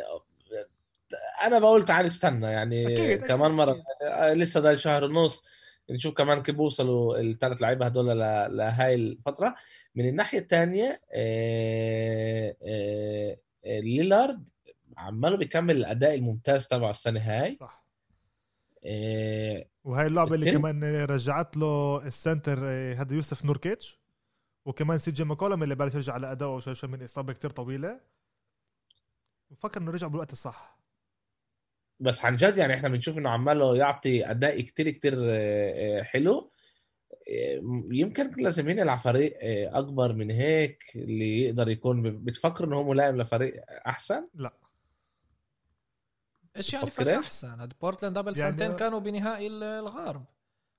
[1.44, 4.38] أنا بقول تعال استنى يعني أكيد كمان مرة أكيد.
[4.38, 5.44] لسه ده شهر ونص.
[5.90, 8.20] نشوف كمان كيف بوصلوا الثلاث لعيبة هدول
[8.58, 9.56] لهاي الفترة.
[9.98, 14.50] من الناحية الثانية آه، آه، آه، ليلارد
[14.98, 17.56] عماله بيكمل الأداء الممتاز تبعه السنة هاي.
[17.56, 17.86] صح.
[19.84, 24.00] وهي اللعبة اللي كمان رجعت له ال center هذا يوسف نوركيتش.
[24.66, 28.00] وكمان سي جي ماكولم اللي بلش يرجع لادائه شوي من إصابة كتير طويلة.
[29.50, 30.78] بفكر إنه رجع بالوقت الصح.
[32.00, 35.14] بس عن جد يعني إحنا بنشوف إنه عماله يعطي أداء كتير كتير
[36.04, 36.52] حلو.
[37.92, 39.34] يمكن لازم ينقل فريق
[39.76, 44.54] أكبر من هيك اللي يقدر يكون بتفكر إنه هو ملائم لفريق أحسن؟ لا.
[46.58, 50.26] إيش يعني فريق أحسن؟ بورتلاند قبل يعني سنتين كانوا بنهائي الغرب.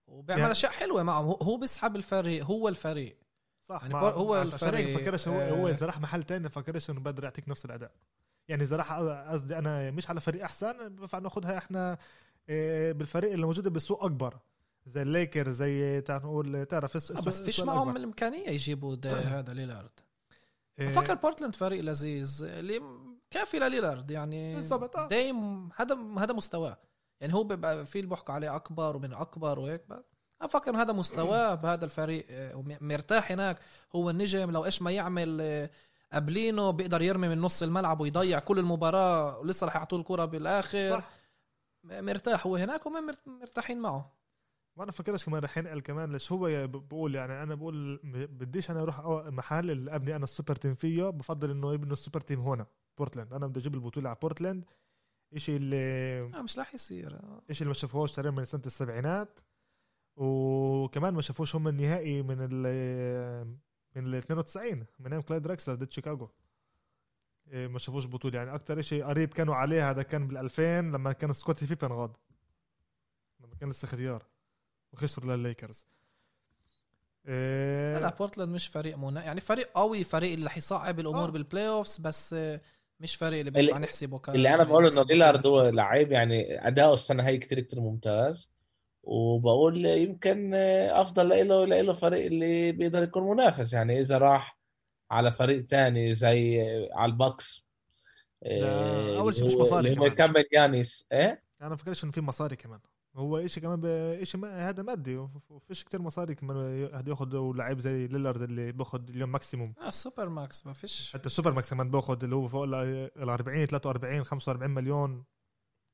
[0.06, 1.26] وبيعمل يعني أشياء حلوة معهم.
[1.42, 3.18] هو بيسحب الفريق هو الفريق.
[3.62, 7.48] صح يعني هو الفريق فكرش هو هو إذا راح محل تاني فكرش إنه بقدر يعطيك
[7.48, 7.90] نفس الأداء.
[8.48, 11.98] يعني إذا راح قصدي أنا مش على فريق أحسن بنفع ناخذها إحنا
[12.48, 14.38] آه، بالفريق اللي موجود بالسوق أكبر.
[14.88, 19.90] زي الليكر زي تعال نقول تعرف آه، بس فيش معهم الإمكانية يجيبوا هذا ليلارد.
[20.78, 22.82] بفكر بورتلاند فريق لذيذ اللي
[23.30, 25.08] كافي لليلارد يعني بالضبط آه.
[25.08, 26.78] دايم هذا هذا مستواه.
[27.20, 29.82] يعني هو بيبقى في اللي بيحكوا عليه أكبر ومن أكبر وهيك
[30.42, 32.26] أفكر هذا مستواه بهذا الفريق
[32.80, 33.58] مرتاح هناك.
[33.96, 35.68] هو النجم لو إيش ما يعمل
[36.12, 40.90] قبلينه بيقدر يرمي من نص الملعب ويضيع كل المباراة ولسه رح يعطوه الكرة بالآخر.
[40.90, 41.10] صح.
[41.84, 44.17] مرتاح هو هناك وما مرتاحين معه.
[44.78, 49.00] وأنا فكرش كمان رح ينقل كمان ليش هو بقول يعني أنا بقول بديش أنا أروح
[49.06, 52.66] محل اللي ابني أنا ال super team فيه بفضل إنه يبنوا ال super team هنا
[52.98, 53.32] بورتلاند.
[53.32, 54.64] أنا بدي أجيب البطولة على بورتلاند.
[55.34, 55.76] إشي اللي
[56.34, 57.20] آه مش رح يصير.
[57.50, 59.40] إشي اللي ما شافوهوش تقريبا من سنة السبعينات.
[60.16, 63.56] وكمان ما شافوش هم النهائي من ال
[63.96, 66.30] من ال 92 من أيام كلايد دراكسلر ضد شيكاغو.
[67.48, 68.38] إيه، ما شافوش بطولة.
[68.38, 72.16] يعني أكثر شيء قريب كانوا عليه هذا كان بال 2000 لما كان سكوتي بيبن غاد
[73.40, 74.37] لما كان لسه ختيار
[74.92, 75.86] وخسروا للليكرز.
[77.28, 81.30] إيه لا بورتلاند مش فريق منا يعني فريق قوي فريق اللي حيصعب الأمور آه.
[81.30, 82.34] بال playoffs بس
[83.00, 86.94] مش فريق اللي بينفع نحسبه كان اللي أنا بقوله إنه ليلارد هو لعيب يعني اداؤه
[86.94, 88.50] السنة هاي كتير كتير ممتاز.
[89.02, 93.72] وبقول يمكن أفضل له له فريق اللي بيقدر يكون منافس.
[93.72, 94.58] يعني إذا راح
[95.10, 96.60] على فريق ثاني زي
[96.92, 97.64] على البكس
[99.18, 100.12] أول شيء مش مصاري كمان.
[100.12, 101.06] يكمل يانيس.
[101.12, 102.80] إيه؟ أنا فكرش إنه في مصاري كمان.
[103.18, 105.16] هو شيء كمان شيء هذا مادي
[105.50, 106.56] وفيش كتير مصاري كمان
[106.94, 111.12] هاد ياخذ لعيب زي ليلارد اللي باخذ اليوم maximum آه ال super max ما فيش.
[111.12, 112.74] حتى السوبر max كمان باخذ اللي هو فوق ال
[113.18, 115.24] 40 43 45 مليون.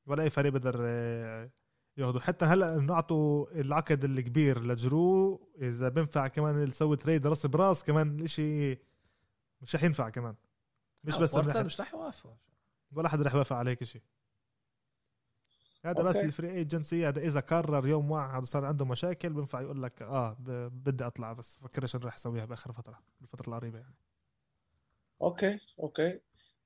[0.05, 0.81] ولا أي فريق بقدر
[1.97, 5.41] ياخذوا حتى هلأ نعطوا العقد الكبير لجرو.
[5.61, 8.71] إذا بينفع كمان يسوي trade رأس براس كمان الاشي
[9.61, 10.35] مش رح ينفع كمان.
[11.03, 12.37] مش بس مش رح يوافق
[12.91, 14.01] ولا حدا رح يوافق على هيك شيء
[15.85, 19.83] هذا بس ال free agency هذا إذا قرر يوم واحد وصار عنده مشاكل بينفع يقول
[19.83, 20.37] لك آه
[20.69, 23.95] بدي أطلع بس فكرش إنه رح أسويها بآخر فترة بالفترة القريبة يعني.
[25.21, 26.19] أوكي أوكي.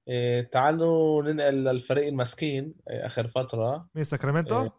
[0.07, 3.87] إيه تعالوا ننقل للفريق المسكين إيه آخر فترة.
[3.95, 4.71] مين ساكرامنتو؟ إيه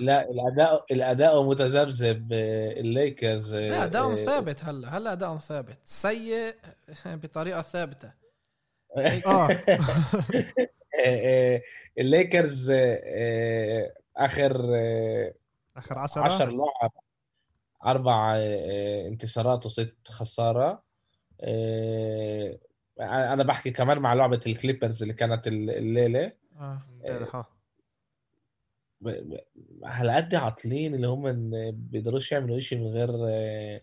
[0.00, 5.78] لا الأداء الأداء متذبذب الليكرز لا ادائهم ثابت هلا هلا ادائهم ثابت.
[5.84, 6.54] سيء
[7.06, 8.12] بطريقة ثابتة.
[9.26, 9.48] آه.
[11.98, 12.70] الليكرز
[14.16, 14.52] آخر
[15.76, 16.92] آخر 10 10 لعب
[17.84, 18.36] أربع
[19.06, 20.82] انتصارات وست خسارة.
[23.00, 26.32] أنا بحكي كمان مع لعبة الكليبرز اللي كانت الليلة.
[26.56, 26.82] آه
[29.82, 33.82] على قد عاطلين اللي هم ما بيقدروش يعملوا شيء من غير آه،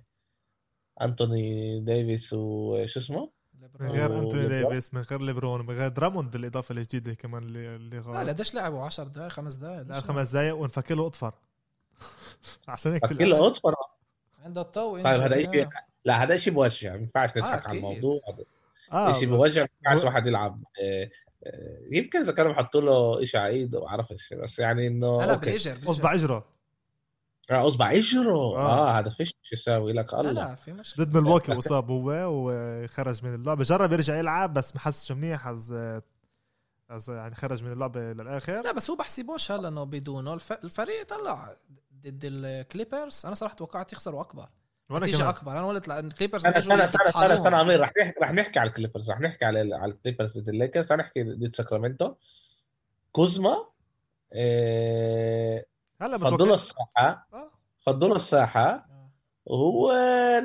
[1.01, 3.31] أنتوني ديفيس وشو اسمه؟
[3.79, 7.99] من غير أنتوني ديفيس من غير ليبرون من غير دراموند الاضافه الجديدة كمان اللي اللي
[7.99, 11.33] غاب لا قديش لعبوا 10 دقائق 5 دقائق لا خمس دقائق وانفك له أطفر.
[12.67, 13.75] عشان هيك فك له أطفر؟
[14.45, 15.67] عنده الطو طيب هذا شيء
[16.05, 18.19] لا هذا شيء موجع ما ينفعش نضحك آه على الموضوع.
[18.91, 20.63] آه شيء موجع ما ينفعش واحد يلعب.
[20.81, 21.09] آه
[21.91, 25.77] يمكن إذا كانوا حطوا له شيء على ايده ما بعرفش بس يعني إنه لا بالاجر
[25.87, 26.56] اصبع اجره آه
[27.51, 31.05] اصبع اجره آه, آه هذا فيش يساوي لك الله لا لا في مشكلة.
[31.05, 33.63] ضد ملواكي مصاب هو وخرج من اللعبة.
[33.63, 35.71] جرب يرجع يلعب بس ما حسش منيح از
[37.09, 38.61] يعني خرج من اللعبة للآخر.
[38.61, 40.33] لا بس هو بحسبوش هلا إنه بدونه
[40.63, 41.55] الفريق طلع
[42.03, 43.25] ضد الكليبرز.
[43.25, 44.49] أنا صراحة توقعت يخسروا أكبر.
[44.91, 45.51] نتيجة أكبر.
[45.51, 49.11] أنا قلت الكليبرز أنا أنا أنا أنا عمير رح نحكي رح نحكي على الكليبرز.
[49.11, 50.91] رح نحكي على على الكليبرز ضد الليكرز.
[50.91, 52.13] رح نحكي ضد ساكرامنتو.
[53.11, 53.65] كوزما
[54.33, 57.27] إيه هلا فضلوا الساحة.
[57.33, 57.51] آه.
[57.85, 58.69] فضلوا الساحة.
[58.69, 59.11] آه.
[59.45, 59.91] وهو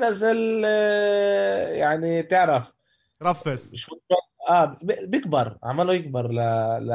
[0.01, 2.73] نزل آه، يعني تعرف
[3.23, 3.75] رفس
[4.49, 6.37] آه بيكبر عمله يكبر ل
[6.87, 6.91] ل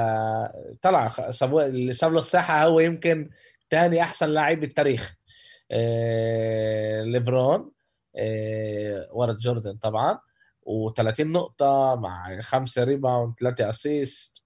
[0.83, 3.31] طلع اللي ساب له الساحة هو يمكن
[3.71, 5.15] ثاني أحسن لاعب بالتاريخ.
[5.71, 7.73] آه، ليبرون
[8.17, 10.19] آه، ورا جوردن طبعا
[10.67, 14.45] و30 نقطة مع خمسة ريباوند ثلاثة أسيست.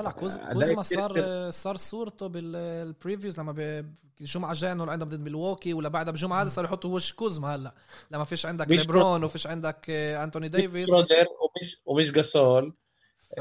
[0.00, 3.84] طلع كوزما صار صار صورته بالبريفيوز لما
[4.20, 7.74] الجمعة الجاية إنه عندهم ضد ميلواكي ولا بعدها بجمعة هذه صار يحطوا وش كوزما هلأ.
[8.10, 10.90] لما فيش عندك ليبرون وفيش عندك أنتوني ديفيس.
[10.90, 12.74] ومش ومش جاسول
[13.36, 13.40] ف...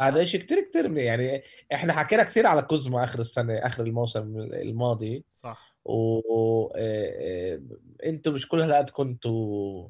[0.00, 1.42] هذا شيء كتير كتير يعني
[1.72, 5.24] إحنا حكينا كتير على كوزما آخر السنة آخر الموسم الماضي.
[5.34, 5.78] صح.
[5.84, 6.68] و
[8.04, 9.88] أنتم مش كل هالقد كنتوا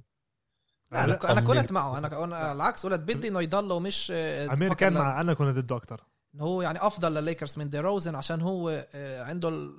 [0.90, 1.98] لا أنا أنا كنت معه.
[1.98, 6.00] أنا أنا العكس قلت بدي إنه يضل ومش أمير كان مع أنا كنت ضده أكثر
[6.40, 9.70] هو يعني أفضل للليكرز من دي روزن عشان هو عنده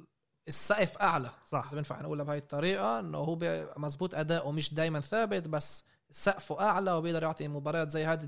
[0.48, 1.30] السقف أعلى.
[1.52, 1.66] صح.
[1.66, 3.38] إذا بينفع نقولها بهاي الطريقة إنه هو
[3.78, 8.26] مزبوط اداؤه مش دائما ثابت بس سقفه أعلى وبيقدر يعطي مباريات زي هذه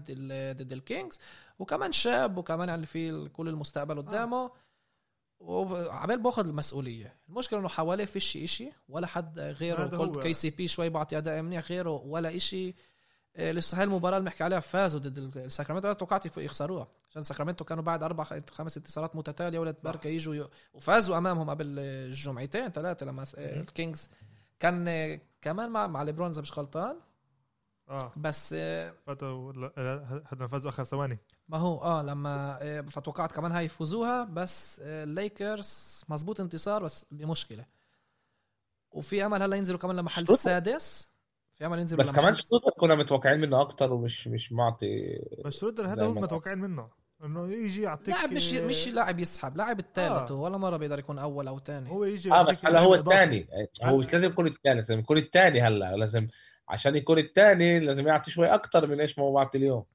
[0.54, 1.20] ضد الكينجز.
[1.60, 4.52] وكمان شاب وكمان يعني في كل المستقبل قدامه.
[5.42, 7.16] وعمال باخذ المسؤولية.
[7.30, 9.86] المشكلة إنه حواليه فيش إشي ولا حد غيره.
[9.86, 12.76] قلت KCP شوي بعطي أداء منيح غيره ولا إشي.
[13.36, 15.88] آه، لسه هاي المباراة اللي بنحكي عليها فازوا ضد الساكرامنتو.
[15.88, 21.18] أنا توقعت يخسروها عشان ساكرامنتو كانوا بعد أربع خمس انتصارات متتالية ولد بركة يجوا وفازوا
[21.18, 24.10] أمامهم قبل الجمعتين ثلاثة لما الكينجز.
[24.60, 26.96] كان آه، كمان مع مع ليبرون اذا مش غلطان.
[27.90, 28.12] آه.
[28.18, 29.54] بس آه، فاتوا
[30.34, 31.20] هذا فازوا آخر ثواني.
[31.52, 37.66] ما هو آه لما فتوقعت كمان هاي يفوزوها بس الليكرز مزبوط انتصار بس بمشكلة.
[38.92, 41.14] وفي أمل هلا ينزلوا كمان لمحل السادس
[41.54, 45.88] في أمل ينزل بس كمان شرودر كنا متوقعين منه أكتر ومش مش معطي بس شرودر
[45.88, 46.90] هذا هو متوقعين منه.
[47.24, 50.36] إنه يجي يعطيك لاعب مش مش لاعب يسحب لاعب الثالث آه.
[50.36, 53.48] ولا مرة بيقدر يكون أول أو ثاني هو يجي آه بس هلا هو الثاني.
[53.84, 55.96] هو مش لازم يكون الثالث لازم يكون الثاني هلا.
[55.96, 56.28] لازم
[56.70, 59.86] عشان يكون الثاني لازم يعطي شوي أكتر من إيش ما هو بعطي اليوم.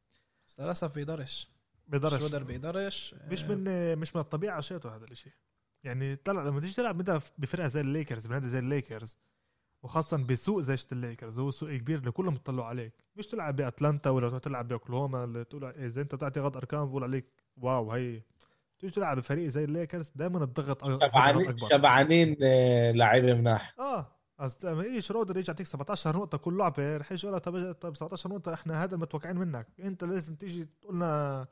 [0.58, 1.48] للأسف بيقدرش
[1.88, 5.32] بيقدرش شرودر بيقدرش مش من مش من الطبيعة شيته هذا الشيء
[5.84, 9.16] يعني طلع لما تيجي تلعب بفرقة زي الليكرز بنادي زي الليكرز
[9.82, 12.92] وخاصة بسوق زي الليكرز هو سوق كبير اللي كلهم بيطلعوا عليك.
[13.16, 17.24] مش تلعب بأتلانتا ولا تلعب بأوكلاهوما اللي تقول إذا أنت بتعطي غض أرقام بقول عليك
[17.56, 18.22] واو هي.
[18.78, 21.68] تيجي تلعب بفريق زي الليكرز دائما الضغط أكبر.
[21.70, 23.74] شبعانين آه، لعيبة مناح.
[23.78, 24.15] آه.
[24.64, 28.30] لما يجي شرودر يجي يعطيك 17 نقطة كل لعبة رح يجي يقول طب طب 17
[28.30, 29.66] نقطة إحنا هذا المتوقعين منك.
[29.80, 31.46] أنت لازم تيجي تقول لنا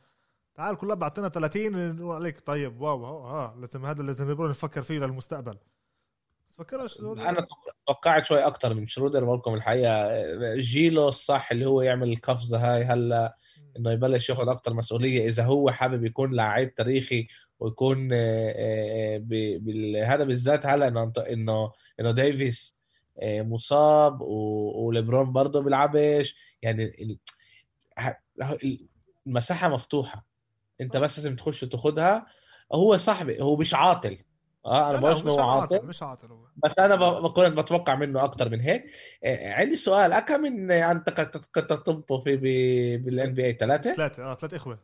[0.55, 4.99] تعال كل لعبة أعطينا 30 نقول عليك طيب واو آه لازم هذا لازم نفكر فيه
[4.99, 5.59] للمستقبل.
[6.49, 7.47] بس فكرش أنا
[7.87, 10.07] توقعت شوي أكثر من شرودر بقول لكم الحقيقة.
[10.57, 13.37] جيله الصح اللي هو يعمل القفزه هاي هلا
[13.77, 15.29] إنه يبلش ياخذ أكثر مسؤولية.
[15.29, 17.29] إذا هو حابب يكون لعيب تاريخي
[17.61, 22.74] ويكون آه، آه، هذا بالذات هلا إنه انه إنه ديفيس آه،
[23.23, 26.37] مصاب وليبرون برضه بيلعبش.
[26.63, 27.19] يعني
[29.27, 30.27] المساحة مفتوحة.
[30.81, 32.27] انت بس لازم تخش وتاخذها
[32.73, 34.19] هو صاحبي هو مش عاطل.
[34.67, 36.47] آه أنا بقولش عاطل مش عاطل هو.
[36.57, 38.85] بس أنا كنت بتوقع منه أكثر من هيك.
[39.25, 40.13] آه، عندي سؤال.
[40.13, 41.11] اكم من انت
[41.55, 42.37] كنت تنطوا في
[42.97, 44.79] بال NBA ثلاثة؟ ثلاثة آه ثلاث إخوة.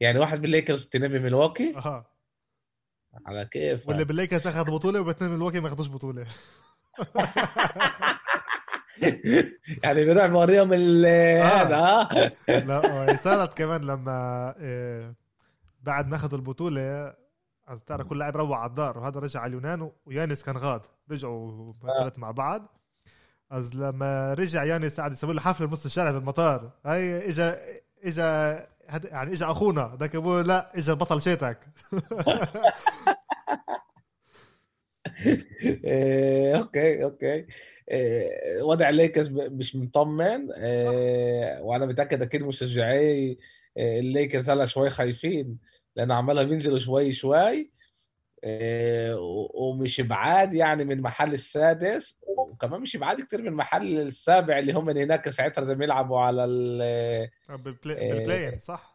[0.00, 2.06] يعني واحد بالليكرز اثنين بميلواكي؟ أها.
[3.26, 6.26] على كيف واللي بالليكرز أخذ بطولة واثنين ميلواكي ما اخذوش بطولة.
[9.84, 11.42] يعني بنروح بوريهم آه.
[11.42, 12.08] هذا
[12.68, 15.14] لا صارت كمان لما آه،
[15.80, 17.14] بعد ما أخذوا البطولة
[17.86, 20.80] ترى كل لاعب روح على الدار وهذا رجع على اليونان ويانس كان غاد.
[21.10, 22.78] رجعوا ثلاث مع بعض.
[23.52, 26.70] عاد لما رجع يانس قاعد يسوي له حفلة بنص الشارع بالمطار.
[26.86, 27.54] هاي اجى
[28.04, 28.22] اجى
[29.04, 29.96] يعني اجى أخونا.
[30.00, 31.58] ذاك ابوه لا اجى بطل شيتك
[35.84, 37.46] إيه، أوكي أوكي.
[37.90, 40.52] إيه، وضع الليكرز مش مطمن.
[40.52, 43.38] إيه، وأنا متأكد أكيد مشجعي
[43.76, 45.58] الليكرز هلا شوي خايفين
[45.96, 47.70] لأنه عمالها بينزلوا شوي شوي.
[48.44, 49.16] آه،
[49.54, 54.90] ومش بعاد يعني من محل السادس وكمان مش بعاد كتير من محل السابع اللي هم
[54.90, 56.80] هناك ساعتها لازم يلعبوا على ال
[57.52, 58.91] آه، بال play-in صح.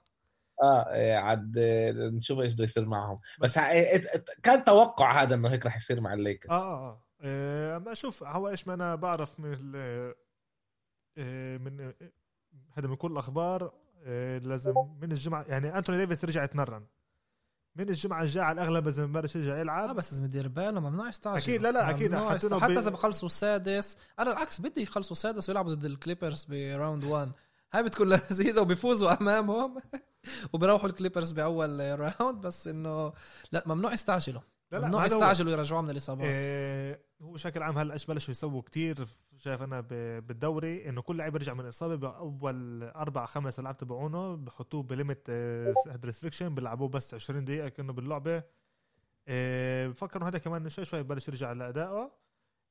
[0.63, 1.54] آه عاد
[1.98, 3.20] نشوف إيش بده يصير معهم.
[3.39, 3.60] بس
[4.43, 6.52] كان توقع هذا إنه هيك رح يصير مع الليكرز.
[6.52, 7.78] آه آه آه.
[7.78, 9.72] ما أشوف هو إيش ما أنا بعرف من
[11.63, 11.93] من
[12.74, 13.74] هذا من كل الأخبار
[14.06, 16.86] إيه، لازم من الجمعة يعني أنتوني ديفيس رجع يتمرن.
[17.76, 19.89] من الجمعة الجاية على الأغلب لازم يبلش يرجع يلعب.
[19.89, 23.28] آه بس لازم يدير باله ممنوع يستعجل أكيد لا لا أكيد حتى, حتى إذا بخلصوا
[23.28, 27.32] السادس أنا العكس بدي يخلصوا السادس ويلعبوا ضد الكليبرز ب round 1
[27.74, 29.78] هاي بتكون لذيذة وبيفوزوا أمامهم.
[30.54, 33.13] وبيروحوا الكليبرز بأول round بس إنه
[33.52, 34.42] لا ممنوع يستعجلوا.
[34.72, 36.26] لا لا ممنوع يستعجلوا يرجعوه من الإصابات.
[36.28, 39.82] إيه هو بشكل عام هلأ إيش بلشوا يسووا كتير شايف أنا
[40.20, 46.06] بالدوري إنه كل لاعب يرجع من الإصابة بأول أربع خمس ألعاب تبعونه بحطوه ب limited
[46.06, 48.44] restriction بيلعبوه بس 20 دقيقة كأنه باللعبة.
[49.28, 52.12] آه، بفكروا هذا كمان شوي شوي ببلش يرجع لأدائه.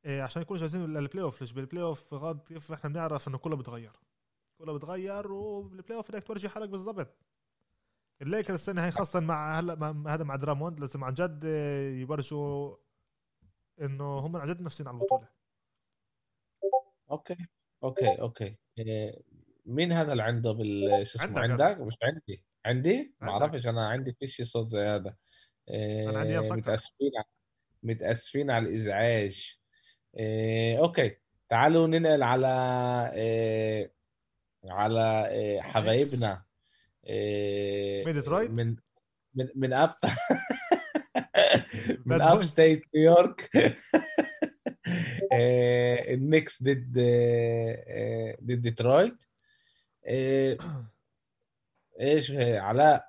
[0.04, 3.56] آه، عشان يكونوا جاهزين لل playoff ليش بال playoff غاد كيف إحنا بنعرف إنه كله
[3.56, 3.92] بتغير.
[4.58, 7.16] كله بتغير وبال playoff بدك تورجي حالك بالضبط.
[8.22, 9.74] الليكرز السنة هاي خاصة مع هلا
[10.08, 11.44] هذا مع دراموند لازم عن جد
[12.00, 12.76] يورجوا
[13.80, 15.28] إنه هم عن جد نفسين على البطولة.
[17.10, 17.36] أوكي.
[17.84, 18.56] أوكي أوكي.
[19.66, 22.44] مين هذا اللي عنده بال شو اسمه؟ عندك مش عندي.
[22.66, 23.30] عندي؟ ما.
[23.30, 25.16] أعرفش أنا عندي فيش صوت زي هذا.
[26.18, 26.56] عندي آه، مسكر.
[26.56, 27.30] متأسفين ع-
[27.82, 29.58] متأسفين على الإزعاج.
[30.18, 31.16] آه، أوكي.
[31.48, 32.48] تعالوا ننقل على
[33.14, 33.90] آه،
[34.64, 35.00] على
[35.30, 36.45] آه، حبايبنا.
[37.06, 38.76] آه، من ديترويت؟ من
[39.34, 39.94] من من up
[42.06, 42.42] من up.
[42.42, 43.50] state نيويورك
[45.32, 49.24] آه، النكس ضد آه، آه، ضد ديترويت.
[50.06, 50.56] آه،
[52.00, 53.08] إيش علاء.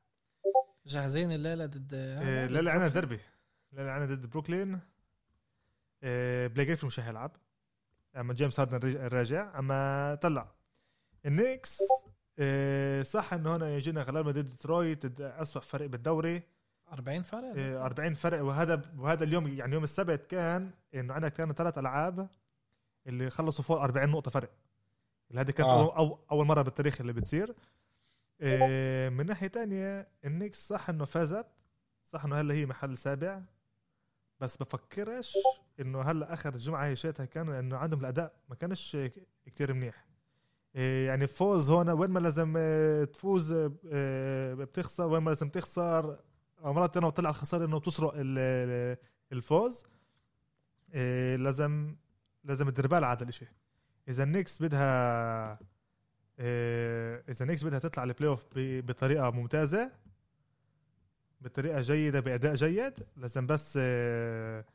[0.86, 3.19] جاهزين الليلة ضد آه، لا لا عنا دربي
[3.71, 4.79] لا لا عنا ضد بروكلين.
[6.03, 7.36] آه، بليك جريفن مش هيلعب
[8.17, 9.60] أما جيمس هاردن رج- راجع.
[9.60, 10.55] أما طلع.
[11.25, 11.77] النكس
[12.39, 16.43] آه، صح إنه هنا يجينا غلبنا ضد ديترويت اسوء فريق بالدوري
[16.91, 21.54] 40 فرق آه، 40 فرق وهذا وهذا اليوم يعني يوم السبت كان إنه عندك كانوا
[21.54, 22.30] ثلاث ألعاب
[23.08, 24.50] اللي خلصوا فوق 40 نقطة فرق
[25.30, 25.95] اللي هذه كانت آه.
[25.95, 25.97] آه.
[25.97, 27.56] أو أول مرة بالتاريخ اللي بتصير
[28.41, 31.47] آه، من ناحية تانية النكس صح إنه فازت
[32.04, 33.41] صح إنه هلا هي محل سابع
[34.39, 35.34] بس بفكرش
[35.80, 38.97] إنه هلا آخر جمعة هي شيتها كان إنه عندهم الأداء ما كانش
[39.45, 40.16] كتير منيح إيه
[40.73, 43.51] يعني فوز هون وين ما لازم آه، تفوز
[43.91, 46.19] آه، بتخسر وين ما لازم تخسر.
[46.63, 48.97] مرات أنا طلع الخسارة إنه تسرق ال- ال-
[49.32, 49.86] الفوز.
[50.93, 51.95] إيه لازم
[52.43, 53.47] لازم تدير بالها على الشيء
[54.08, 55.60] إذا النكس بدها
[56.39, 59.91] إيه إذا النكس بدها تطلع ال playoff بطريقة ممتازة
[61.41, 64.65] بطريقة جيدة بأداء جيد لازم بس إيه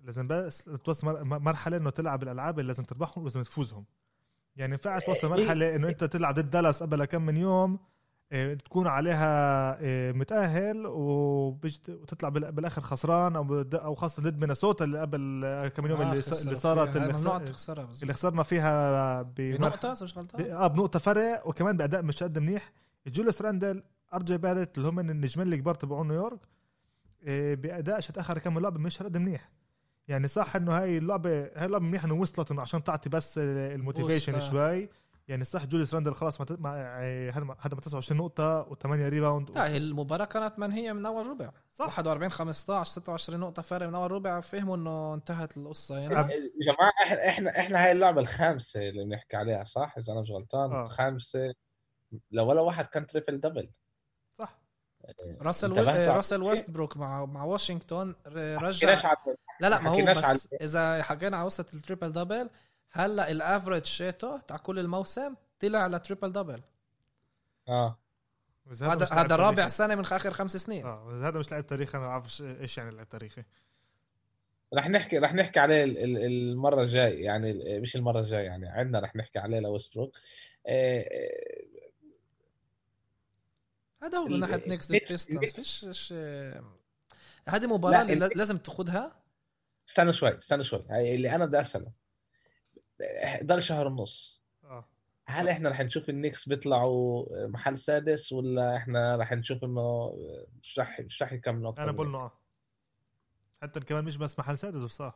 [0.00, 3.84] لازم بس توصل مر- مرحلة إنه تلعب الألعاب اللي لازم تربحهم ولازم تفوزهم.
[4.56, 5.28] يعني ينفعش توصل.
[5.30, 7.78] مرحله إنه أنت تلعب ضد دالاس قبل كم من يوم
[8.32, 15.00] إيه، تكون عليها إيه، متأهل وتطلع بال- بالآخر خسران أو أو خاصة ضد مينيسوتا اللي
[15.00, 18.02] قبل آه، كم من يوم اللي, ص- اللي صارت اللي, ممنوع خس- تخسرها بس.
[18.02, 22.72] اللي خسرنا فيها بنقطة مش غلطان آه بنقطة فرق وكمان بأداء مش قد منيح
[23.06, 23.82] جوليوس راندل
[24.14, 26.40] آر جي باريت اللي هم من النجمين الكبار تبعون نيويورك
[27.22, 29.50] إيه، بأداء اتاخر كم من لعبه مش قد منيح
[30.10, 33.47] يعني صح إنه هاي اللعبة هاي اللعبة منيح إنه وصلت إنه عشان تعطي بس ال
[33.47, 34.40] motivation.
[34.40, 34.88] شوي.
[35.28, 39.50] يعني صح جوليوس راندل خلاص ما ت- ما- إيه، هذا هذا 29 نقطة و8 rebound
[39.50, 41.50] لا هي المباراة كانت منهية من أول ربع.
[41.74, 41.84] صح.
[41.98, 44.40] 41 15 26 نقطة فارق من أول ربع.
[44.40, 46.14] فهموا إنه انتهت القصة يعني.
[46.14, 50.30] يا جماعة إحنا إحنا إحنا هاي اللعبة الخامسة اللي بنحكي عليها صح؟ إذا أنا مش
[50.30, 50.72] غلطان.
[50.72, 50.88] آه.
[50.88, 51.54] خامسة
[52.30, 53.70] لو ولا واحد كان تريبل دبل
[55.40, 55.74] راسل.
[55.74, 59.12] على- راسل ويستبروك مع مع واشنطن رجع
[59.60, 62.50] لا لا ما هو بس إذا حكينا على قصة ال triple double
[62.90, 66.62] هلأ ال average شيته تاع كل الموسم طلع ل triple double
[67.68, 67.98] آه.
[68.82, 69.68] هذا هذا رابع تاريخي.
[69.68, 70.86] سنة من آخر خمس سنين.
[70.86, 73.42] آه بس هذا مش لاعب تاريخي أنا ما بعرفش إيش يعني لاعب تاريخي.
[74.74, 79.00] رح نحكي رح نحكي عليه ال- ال- المرة الجاي يعني مش المرة الجايه يعني عندنا
[79.00, 80.16] رح نحكي عليه لويستبروك
[80.66, 81.06] آه، آه،
[84.02, 86.12] هذا هو من ال- ناحية نيكس نيكس- بيستنز نيكس- فيش فيش
[87.48, 89.22] هذه مباراة لا، اللي ال- لازم تاخذها
[89.88, 90.84] استنى شوي استنى شوي.
[90.90, 91.92] هاي اللي أنا بدي أسأله.
[93.42, 94.40] ضل شهر ونص.
[94.64, 94.84] آه.
[95.26, 100.12] هل إحنا رح نشوف النكس بيطلعوا محل سادس ولا إحنا رح نشوف إنه
[100.62, 102.32] مش رح مش رح يكملوا أنا بقول آه.
[103.62, 105.14] حتى كمان مش بس محل سادس بس آه.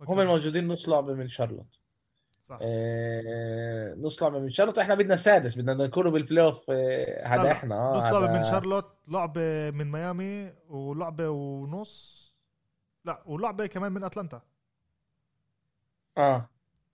[0.00, 1.78] هم الموجودين نص لعبة من شارلوت.
[2.44, 2.58] صح.
[2.62, 4.78] آه، نص لعبه من شارلوت.
[4.78, 7.74] إحنا بدنا سادس بدنا نكونوا بال playoff آه، هذا إحنا.
[7.74, 12.24] آه نص لعبه من شارلوت لعبة من ميامي ولعبة ونص.
[13.04, 14.40] لا ولعبة كمان من أتلانتا.
[16.18, 16.48] آه.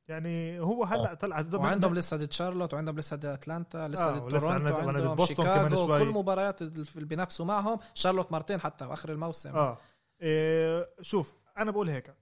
[0.08, 4.22] يعني هو هلأ طلع وعندهم لسه ضد شارلوت وعندهم لسه ضد أتلانتا لسه آه، ضد
[4.22, 5.98] ولسه تورونتو عندنا- عندنا عندهم ضد بوسطن كمان شيكاغو.
[5.98, 7.78] كل مباريات اللي بينافسوا معهم.
[7.94, 9.56] شارلوت مرتين حتى باخر الموسم.
[9.56, 9.78] آه.
[10.22, 12.14] إيه شوف أنا بقول هيك.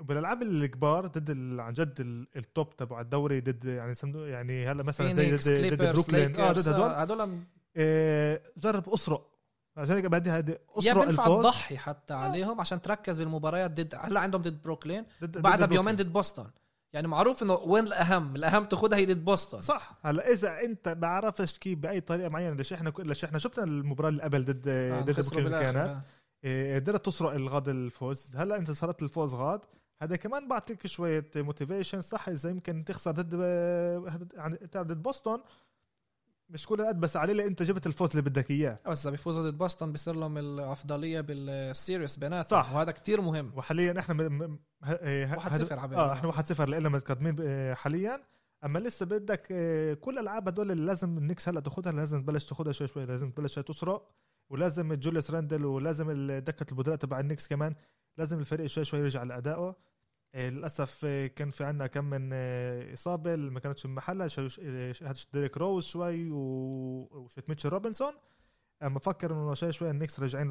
[0.00, 5.14] بالألعاب الكبار ضد عن جد ال- ال top تبع الدوري ضد يعني يعني هلا مثلا
[5.14, 7.38] زي ضد ضد كليبرز بروكلين آه ضد هدول آه، هدول.
[7.76, 9.28] إيه جرب أسرق.
[9.76, 11.44] عشان هيك بدي هذه يا اسرق بينفع الفوز.
[11.46, 15.96] تضحي حتى عليهم عشان تركز بالمباريات ضد هلا عندهم ضد بروكلين ضد وبعدها ضد بيومين.
[15.96, 16.46] ضد بوسطن
[16.92, 19.98] يعني معروف إنه وين الأهم؟ الأهم تاخذها هي ضد بوسطن صح.
[20.04, 24.22] هلا إذا أنت بعرفش كيف بأي طريقة معينة ليش إحنا ليش إحنا شفنا المباراة اللي
[24.22, 25.76] قبل ضد آه، ضد بروكلين كانت.
[25.76, 26.02] آه.
[26.44, 28.30] قدرت تسرق الغاد الفوز.
[28.36, 29.60] هلا انت صارت الفوز غاد.
[30.02, 33.32] هذا كمان بعطيك شوية motivation صح إذا يمكن تخسر ضد
[34.34, 35.40] يعني ضد بوسطن.
[36.50, 38.78] مش كل قد بس عليه انت جبت الفوز اللي بدك إياه.
[38.88, 42.50] بس بيفوزوا ضد بوسطن بيصير لهم الأفضلية بال series بيناتهم.
[42.62, 42.74] صح.
[42.74, 43.52] وهذا كتير مهم.
[43.56, 44.42] وحاليا إحنا م...
[44.42, 44.58] م...
[44.82, 48.22] ه- إيه، ه- 1-0 هدو- عبال آه إحنا 1-0 لنا متقدمين ب- حاليا.
[48.64, 52.72] أما لسه بدك إيه، كل الألعاب هدول اللي لازم النكس هلأ تاخذها لازم تبلش تاخذها
[52.72, 54.06] شوي شوي لازم تبلش تسرق.
[54.50, 57.74] ولازم جوليوس راندل ولازم دكة البدلاء تبع النكس كمان
[58.18, 59.76] لازم الفريق شوي شوي يرجع لأدائه.
[60.34, 65.14] آه، للأسف آه، كان في عنا كم من آه، إصابة اللي ما كانتش آه، هذا
[65.32, 68.12] ديريك روز شوي وشت ميتشل روبنسون.
[68.82, 70.50] أما بفكر إنه شوي شوي النكس راجعين ل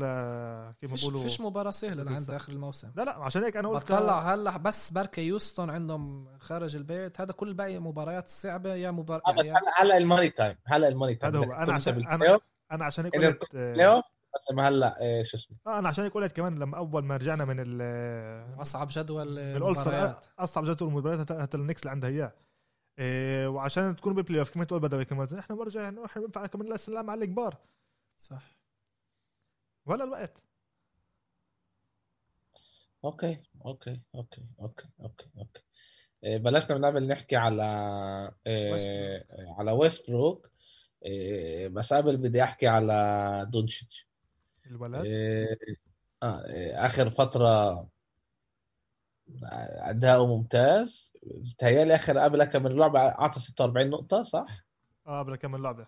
[0.82, 2.30] كيف ما فيش, بيقولوا فيش مباراة سهلة لعند.
[2.30, 2.92] آخر الموسم.
[2.96, 7.22] لا لا عشان هيك أنا قلت بطلع هلا بس بركة هيوستون عندهم خارج البيت.
[7.22, 11.16] هذا كل باقي مباريات صعبة يا مباراة هلا هلا ال money time هلا ال money
[11.16, 11.36] time.
[11.36, 11.62] هذا هو.
[11.64, 12.42] تكون عشان- أوف،
[12.72, 15.90] أنا عشان هيك قلت آه، بال playoff، بس ما هلأ إيه، شو اسمه؟ آه أنا
[15.90, 20.26] عشان هيك قلت كمان لما أول ما رجعنا من ال أصعب جدول المباريات.
[20.40, 22.34] أصعب جدول المباريات حتى النكس اللي عندها إياه.
[23.00, 25.28] إيه وعشان تكون بال playoff كمان تقول بدوي كمان.
[25.40, 27.58] إحنا برجع انه إحنا بننفع كمان الاسلام على الكبار
[28.18, 28.58] صح.
[29.86, 30.44] ولا الوقت.
[33.06, 35.64] أوكي أوكي أوكي أوكي أوكي أوكي.
[36.24, 37.64] بلشنا قبل نحكي على
[38.48, 39.60] إيه، ويستبروك.
[39.60, 40.51] على ويست بروك
[41.70, 44.08] بس قبل بدي أحكي على دونتشيتش
[44.66, 45.48] الولد؟ إيه،
[46.24, 47.88] آه إيه، آخر فترة
[49.44, 51.14] أداؤه ممتاز.
[51.24, 54.66] بتهيألي آخر قبل كم من لعبه اعطى 46 نقطة صح؟
[55.08, 55.88] آه قبل كم لعبه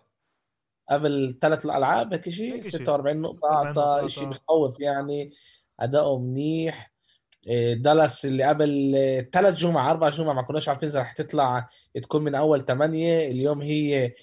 [0.90, 2.70] قبل ثلاث الالعاب هيك شيء؟ هيك شيء.
[2.70, 4.10] 46 نقطة 46 نقطة أعطى أعطى.
[4.10, 5.32] شيء بخوف يعني.
[5.80, 6.94] أداؤه منيح.
[7.46, 8.92] إيه، دالاس اللي قبل
[9.32, 11.68] ثلاث جمعة أربع جمعة ما كناش عارفين إذا رح تطلع
[12.02, 14.16] تكون من أول ثمانية اليوم هي إيه، إيه، إيه،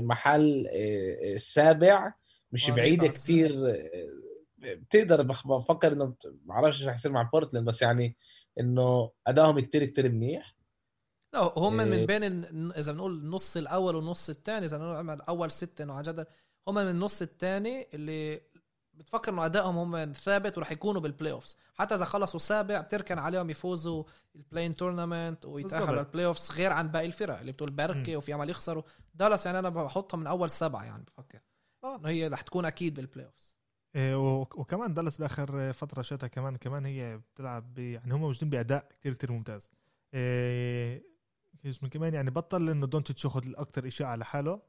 [0.00, 2.12] محل إيه، السابع
[2.52, 7.22] مش قريبة بعيدة على كتير إيه، بتقدر بفكر بت- ما بعرفش إيش رح يصير مع
[7.22, 8.16] بورتلاند بس يعني
[8.60, 10.56] إنه أدائهم كتير كتير منيح
[11.34, 11.76] لا هم.
[11.76, 12.22] من بين
[12.72, 16.26] إذا بنقول النص الأول والنص الثاني إذا بنقول أول ستة انه عن جد
[16.68, 18.40] هم من النص الثاني اللي
[18.98, 23.50] بتفكر إنه أدائهم هم ثابت ورح يكونوا بال playoffs حتى إذا خلصوا سابع بتركن عليهم
[23.50, 24.04] يفوزوا
[24.36, 26.06] ال play-in tournament ويتاهلوا بالضبط.
[26.06, 28.82] لل playoffs غير عن باقي الفرق اللي بتقول بركه وفي عمل يخسروا.
[29.14, 31.40] دالاس يعني أنا بحطهم من أول سبعة يعني بفكر.
[31.84, 31.96] آه.
[31.96, 33.56] إنه هي رح تكون أكيد بال playoffs
[33.96, 39.12] إيه وكمان دالاس بآخر فترة شتها كمان كمان هي بتلعب يعني هم موجودين بأداء كتير
[39.12, 39.70] كتير ممتاز.
[40.14, 41.08] إيه
[41.92, 44.60] كمان يعني بطل إنه دونتش ياخذ أكثر إشاعة على حاله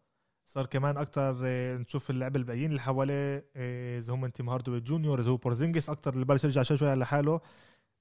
[0.50, 5.20] صار كمان أكثر إيه نشوف اللعب الباقيين اللي حواليه إيه إذا هم تيم هاردوي جونيور
[5.20, 7.42] إذا هو بورزينجس أكثر اللي بلش يرجع شوي شوي على حاله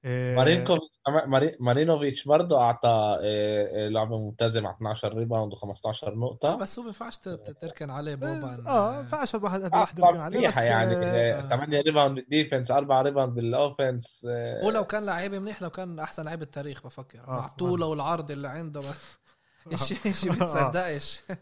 [0.05, 0.86] إيه مارينكوفيتش
[1.26, 6.82] ماري- مارينوفيتش برضه أعطى إيه، لعبة ممتازة مع 12 rebound و15 آه نقطة بس هو
[6.82, 7.16] ما ينفعش
[7.61, 10.96] تركن عليه بس بوبان آه ما ينفعش الواحد آه، الواحد يركن عليه منيحة بس يعني
[10.96, 11.49] آه، آه.
[11.49, 15.70] 8 rebound بال defense 4 rebound بال offense آه، هو لو كان لعيب منيح لو
[15.70, 18.82] كان أحسن لعيب التاريخ بفكر آه، مع طوله والعرض اللي عنده
[19.74, 20.34] شيء شيء آه.
[20.34, 21.36] بتصدقش إيه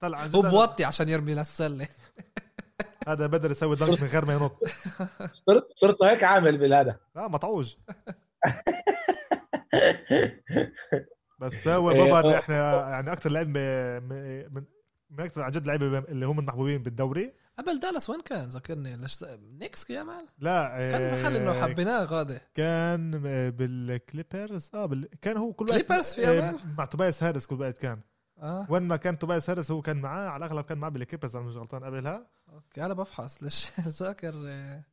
[0.00, 1.88] طلع عن هو جد بوطي عشان يرمي للسله
[3.08, 4.58] هذا بدل يسوي دنك من غير ما ينط.
[5.32, 7.74] صرت صرت هيك عامل بالهذا آه مطعوج.
[11.40, 14.64] بس هو إيه، بابا اللي إحنا يعني أكثر لعيب من من-
[15.18, 17.32] أكثر عن جد لعيبة اللي هم المحبوبين بالدوري.
[17.58, 18.96] قبل دالاس وين كان؟ ذكرني.
[18.96, 19.24] ليش
[19.60, 24.70] نيكس يا man؟ لا كان إيه، محل إنه حبيناه غاده كان آه، بالكليبرز.
[24.74, 25.08] آه بال...
[25.22, 28.00] كان هو كل وقت كليبرز في آه،؟ مع توبايس هاريس كل وقت كان.
[28.42, 28.66] آه.
[28.70, 31.56] وين ما كان توبايس هاريس هو كان معاه على الأغلب كان معاه بالكليبرز أنا مش
[31.56, 33.70] غلطان قبلها okay أنا بفحص ليش؟
[34.02, 34.84] ذاكر آه،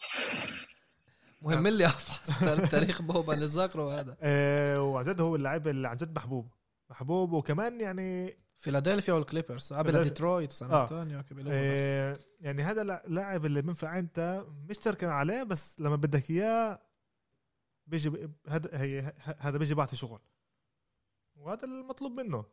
[1.42, 2.38] مهم لي أفحص.
[2.70, 6.48] تاريخ بوبان اللي ذاكره هذا آه وعن جد هو اللاعب اللي عن جد محبوب.
[6.90, 9.72] محبوب وكمان يعني فيلادلفيا والكليبرز.
[9.72, 10.02] قبل.
[10.02, 10.82] ديترويت وسان آه.
[10.82, 16.30] أنطونيو آه يعني هذا لا- لاعب اللي بينفع أنت مش تركن عليه بس لما بدك
[16.30, 16.78] إياه
[17.86, 20.20] بيجي هذا هي هذا بيجي بعطي شغل.
[21.36, 22.44] وهذا المطلوب منه.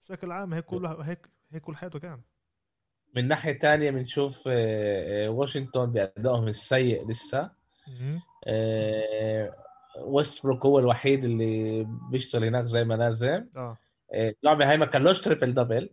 [0.00, 2.20] بشكل عام هيك كل هيك هيك كل حياته كان.
[3.16, 7.50] من ناحية تانية بنشوف آه، آه، واشنطن بأدائهم السيء لسه.
[8.46, 9.54] آه،
[10.04, 13.76] ويستبروك هو الوحيد اللي بيشتغل هناك زي ما لازم آه.
[14.14, 15.90] اللعبة هاي ما كان لوش triple double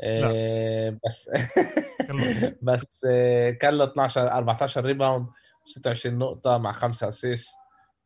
[0.00, 1.30] آه، بس.
[2.62, 3.06] بس
[3.60, 5.26] كان له 12 14 rebound
[5.64, 7.56] 26 نقطة مع خمسة assist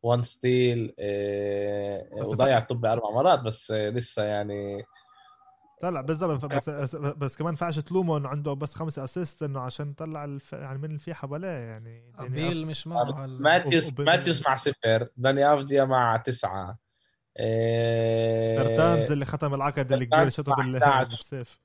[0.03, 0.93] 1 steal
[2.11, 4.83] وضيع الطابة أربع مرات بس لسه يعني
[5.83, 9.59] لا لا بالضبط بس, بس بس كمان فعش تلومه انه عنده بس خمسة assist إنه
[9.59, 10.53] عشان طلع الف...
[10.53, 13.39] يعني من اللي في حواليه يعني بيل مش معه هلا.
[13.39, 16.77] ماتيوس ماتيوس مع صفر داني افديا مع تسعة.
[17.37, 21.09] آه، برتانز اللي ختم العقد اللي كبير بال- 11.
[21.09, 21.59] بالسيف.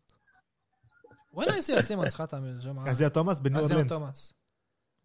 [1.33, 3.89] وين ايزيا سيمونز ختم الجمعه ازيا توماس ازيا أورلينز.
[3.91, 4.35] توماس.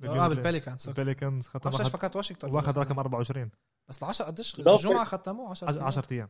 [0.03, 0.27] آه أورلينز.
[0.33, 1.01] بالبليكانز أوكي.
[1.01, 2.51] البليكنز ختم واخد فكرت واشنطن.
[2.51, 3.49] واخد رقم 24
[3.89, 4.59] بس ل 10 قديش.
[4.59, 6.29] الجمعه ختموه؟ 10 10 أيام.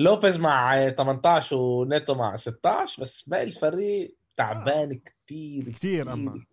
[0.00, 6.44] لوبيز مع 18 ونيتو مع 16 بس باقي الفريق تعبان كتير كتير أما.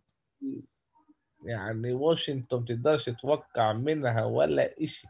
[1.43, 5.07] يعني واشنطن تقدرش تتوقع منها ولا إشي.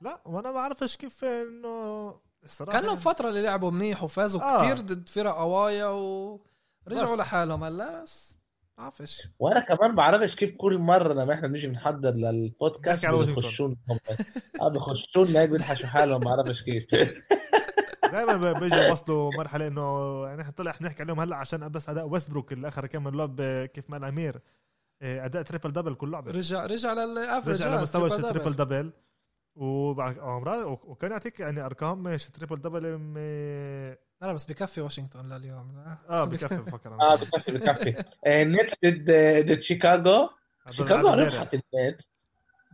[0.00, 2.14] لا وأنا ما بعرفش كيف إنه
[2.44, 4.62] الصراحة كان لهم فترة اللي لعبوا منيح وفازوا آه.
[4.64, 7.18] كتير ضد فرق قوايا ورجعوا بس.
[7.18, 7.64] لحالهم.
[7.64, 8.38] هلا بس
[8.78, 13.06] بعرفش وأنا كمان بعرفش كيف كل مرة لما إحنا بنيجي بنحضر للبودكاست.
[13.06, 13.76] بيخشون
[14.60, 16.84] آه بيخشون هيك بينحشوا حالهم ما بعرفش كيف.
[18.14, 22.06] دائما بيجي يوصلوا مرحلة إنه يعني إحنا طلع إحنا نحكي عليهم هلأ عشان بس أداء
[22.06, 24.40] ويستبروك اللي آخر كم لعب كيف ما الامير
[25.02, 26.30] إيه، أداء triple double كل لعبة.
[26.30, 28.92] رجع رجع لل average رجع لمستوى ال triple double
[29.56, 35.84] وبعد عمران وكان يعطيك يعني أرقام triple double م- لا بس بكفي واشنطن لليوم.
[36.10, 37.94] آه بكفي بفكر آه بكفي بكفي.
[38.26, 39.10] آه، نتس ضد
[39.52, 40.30] ضد شيكاغو
[40.70, 42.00] شيكاغو ربحت النتس.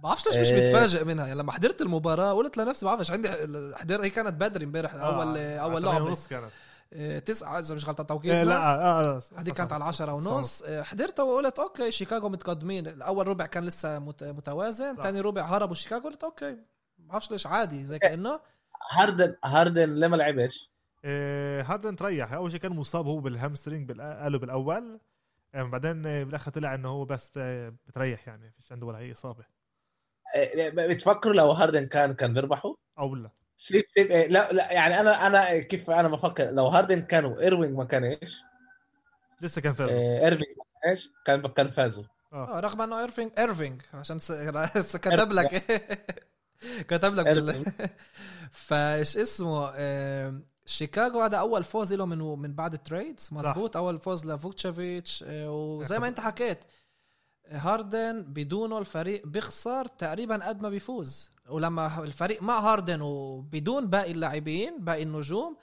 [0.02, 0.60] بعرفش ليش مش إيه.
[0.74, 1.26] متفاجئ منها.
[1.26, 3.28] يعني لما حضرت المباراة قلت لنفسي بعرفش عندي
[3.76, 6.04] حضر هي كانت بدري امبارح آه، اول أول لعبة.
[6.04, 6.50] ونص كانت.
[6.92, 10.64] إيه، تسعة إذا مش غلطان توقيت إيه، لا آه آه هذه كانت على العشرة ونص.
[10.66, 12.86] حضرتها وقلت okay شيكاغو متقدمين.
[12.86, 14.96] الأول ربع كان لسه مت- متوازن.
[14.96, 16.56] ثاني ربع هربوا شيكاغو قلت okay
[16.98, 18.40] بعرفش ليش عادي زي كأنه.
[18.92, 20.70] هاردن هاردن ليه ما لعبش؟
[21.70, 22.32] هاردن تريح.
[22.32, 25.00] أول شيء كان مصاب هو بال hamstring قالوا بالأول.
[25.54, 29.12] آه، بعدين آه، بالآخر طلع إنه هو بس آه، بتريح يعني فيش عنده ولا أي
[29.12, 29.44] إصابة.
[30.36, 33.30] آه، بتفكروا لو هاردن كان كان بيربحوا؟ أو لا.
[33.56, 37.76] سيب سيب آه، لا لا يعني أنا أنا كيف أنا بفكر لو هاردن كانوا إيرفينج
[37.76, 38.42] ما كانش
[39.40, 42.60] لسه كان فاز آه، إيرفينج ما كانش كان كان فازوا آه.
[42.60, 44.32] رغم إنه إيرفينج إيرفينج عشان س...
[44.96, 45.62] كتب لك.
[46.88, 47.64] كتب لك بال...
[48.66, 53.98] فإيش اسمه آه، شيكاغو هذا أول فوز له من من بعد ال trades مزبوط أول
[53.98, 56.58] فوز لفوتشيفيتش آه، وزي ما أنت حكيت
[57.50, 61.30] هاردن بدونه الفريق بيخسر تقريبا قد ما بيفوز.
[61.48, 65.56] ولما الفريق مع هاردن وبدون باقي اللاعبين باقي النجوم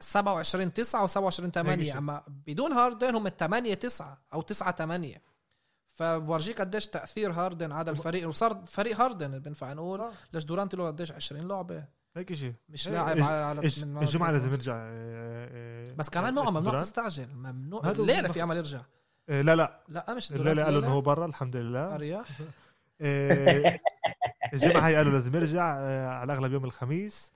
[0.00, 1.98] 27 9 و27 هيك 8 شيء.
[1.98, 5.22] أما بدون هاردن هم 8 9 أو 9 8
[5.94, 10.00] فبورجيك قديش تأثير هاردن على الفريق؟ وصار فريق هاردن بنفع نقول.
[10.00, 11.84] آه، ليش دورانت له قديش 20 لعبة؟
[12.16, 14.30] هيك شيء مش إيه، لاعب على الجمعه.
[14.30, 16.78] لازم يرجع آه، آه، بس كمان آه، ممنوع ممنوع.
[16.78, 17.34] تستعجل.
[17.34, 17.90] ممنوع.
[17.90, 18.80] الليلة في امل يرجع؟
[19.28, 19.80] آه، لا لا.
[19.88, 21.94] لا مش الليلة قالوا إنه هو برا الحمد لله.
[21.94, 22.24] أريح.
[23.00, 23.80] آه،
[24.52, 27.32] الجمعة هي قالوا لازم يرجع آه، على الأغلب يوم الخميس.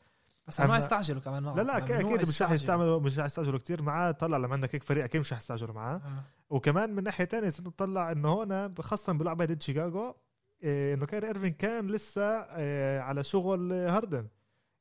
[0.47, 1.55] بس أما- يستعجلوا كمان معه.
[1.55, 2.51] لا لا ممنوع أكيد مش رح.
[2.51, 5.75] يستعملوا مش رح يستعجلوا كثير معاه طلع لما عندك هيك فريق أكيد مش رح يستعجلوا
[5.75, 6.25] معاه آه.
[6.51, 10.17] وكمان من ناحية تانية صرت بطلع إنه هون خاصة بلعبه ضد شيكاغو
[10.65, 12.39] إنه كان إيرفينج كان لسه
[13.01, 14.27] على شغل هاردن.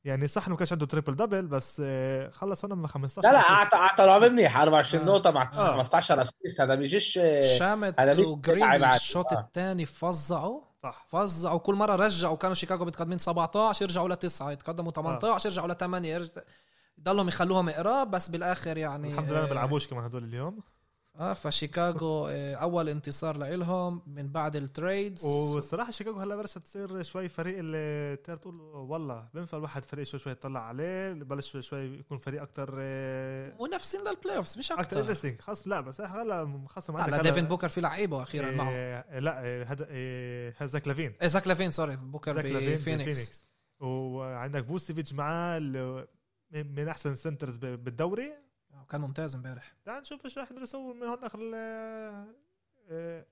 [0.06, 3.32] يعني صح إنه ما كانش عنده triple double بس إيه، خلص هون من 15 لا
[3.32, 3.50] لا.
[3.50, 5.06] اعطى أعطى لعبه منيح 24 آه.
[5.06, 5.76] نقطة مع آه.
[5.76, 8.84] 15 assist هذا بيجيش آه، شامت وجرين.
[8.84, 9.40] الشوط آه.
[9.40, 15.48] الثاني فظعوا صح فظعوا كل مرة رجعوا كانوا شيكاغو متقدمين 17 يرجعوا لتسعة يتقدموا 18
[15.48, 16.42] يرجعوا لثمانيه يرجع...
[16.98, 20.60] يضلهم يخلوهم قراب بس بالآخر يعني الحمد لله ما آه، بيلعبوش كمان هدول اليوم
[21.18, 25.24] آه فشيكاغو آه، أول انتصار لإلهم من بعد ال trades.
[25.24, 30.20] والصراحه شيكاغو هلا بلشت تصير شوي فريق اللي تقدر تقول والله بينفع الواحد فريق شوي
[30.20, 32.70] شوي يطلع عليه بلش شوي شوي يكون فريق أكثر
[33.60, 37.68] منافسين لل playoffs مش أكثر أكثر interesting خاص لا بس هلا خاصه عندك ديفن بوكر
[37.68, 38.70] في لعيبة أخيرا معه.
[38.70, 41.14] إيه، لا هذا إيه، زاك لافين.
[41.22, 43.44] إيه زاك لافين sorry بوكر بفينيكس.
[43.80, 45.58] وعندك فوتشيفيتش معاه
[46.50, 48.45] من أحسن centers بالدوري.
[48.90, 49.74] كان ممتاز امبارح.
[49.84, 51.54] تعال نشوف إيش راح يقدروا يسووا من هون آخر ال-
[52.90, 53.26] آه،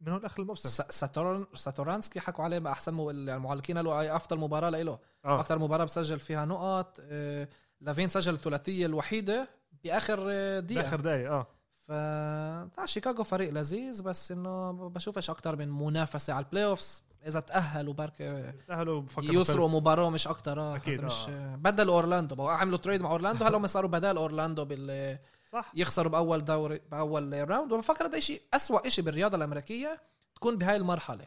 [0.00, 0.68] من هون آخر الموسم.
[0.68, 4.98] ساتورن ساتورانسكي حكوا عليه أحسن المعلقين قالوا أفضل مباراة له.
[5.24, 5.40] آه.
[5.40, 7.48] أكثر مباراة بسجل فيها نقط آه،
[7.80, 9.48] لافين سجل الثلاثية الوحيدة
[9.84, 10.82] بآخر آه، دقيقة.
[10.82, 11.46] بآخر دقايق آه.
[11.86, 17.94] ف شيكاغو فريق لذيذ بس إنه بشوفش أكثر من منافسة على ال playoffs إذا تأهلوا
[17.94, 19.68] بركة سهلوا بفكروا يسروا.
[19.68, 21.56] مباراة مش أكثر آه هذا مش آه.
[21.56, 22.48] بدل أورلاندو.
[22.48, 23.44] عملوا trade مع أورلاندو.
[23.44, 25.18] هلأ هم صاروا بدال أورلاندو بال
[25.52, 25.72] صح.
[25.74, 30.00] يخسروا بأول دوري بأول round وبفكر هذا شيء اسوء شيء بالرياضة الأمريكية
[30.34, 31.26] تكون بهاي المرحلة.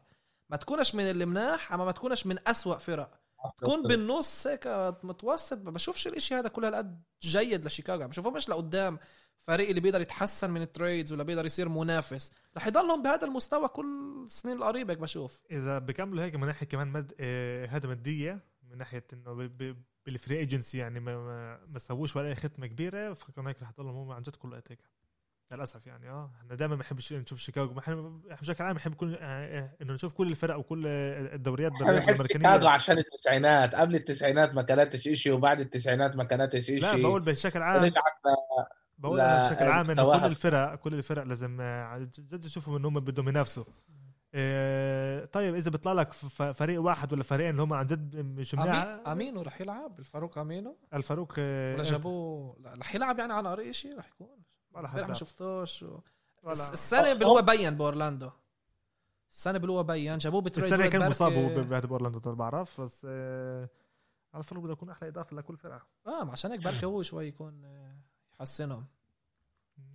[0.49, 3.11] ما تكونش من المناح أما ما تكونش من أسوأ فرق.
[3.61, 4.67] تكون بالنص هيك
[5.03, 5.57] متوسط.
[5.57, 7.99] ما بشوفش الإشي هذا كل هالقد جيد لشيكاغو.
[7.99, 8.99] ما بشوفهمش لقدام.
[9.49, 12.31] فريق اللي بيقدر يتحسن من ال trades ولا بيقدر يصير منافس.
[12.57, 13.85] رح يضلهم بهذا المستوى كل
[14.25, 15.41] السنين القريبة هيك بشوف.
[15.51, 17.13] إذا بكملوا هيك من ناحية كمان مد...
[17.19, 19.41] آه، هذا مادية من ناحية إنه ب...
[19.41, 19.77] ب...
[20.05, 21.17] بالفري ايجنسي يعني ما
[21.67, 24.79] ما, سووش ولا أي ختمة كبيرة فكانوا هيك رح يضلهم هم عن جد كل هيك
[25.51, 26.31] للأسف يعني آه.
[26.37, 27.79] إحنا دائما ما بنحبش نشوف شيكاغو.
[27.79, 32.67] إحنا بشكل عام بنحب كل آه، إنه نشوف كل الفرق وكل آه، الدوريات بنحب شيكاغو
[32.67, 33.75] عشان التسعينات.
[33.75, 37.93] قبل التسعينات ما كانتش شيء وبعد التسعينات ما كانتش شيء لا بقول بشكل عام.
[38.99, 42.99] بقول أنا بشكل عام إنه كل الفرق كل الفرق لازم آه، عن جد يشوفوا انهم
[42.99, 43.63] بدهم ينافسوا.
[44.33, 48.53] آه، طيب إذا بيطلع لك ف- فريق واحد ولا فريقين اللي هم عن جد مش
[48.55, 50.77] أمين مناعه أمينو رح يلعب الفاروق أمينو.
[50.93, 54.37] الفاروق آه، ولا جابوه رح يلعب يعني على قريب شيء رح يكون.
[54.71, 55.13] ولا حد امبارح ما.
[55.13, 55.83] شفتوش.
[55.83, 55.99] و...
[56.51, 58.29] السنة اللي هو بين بأورلاندو.
[59.31, 63.01] السنة اللي هو بين جابوه بتريد السنة كان مصاب هو بهذا اورلاندو طول بعرف بس
[63.09, 63.69] آه،
[64.33, 65.81] على الفرق بده يكون أحلى إضافة لكل فرقة.
[66.07, 67.61] آه عشان هيك بركي هو شوي يكون
[68.39, 68.85] آه، يحسنهم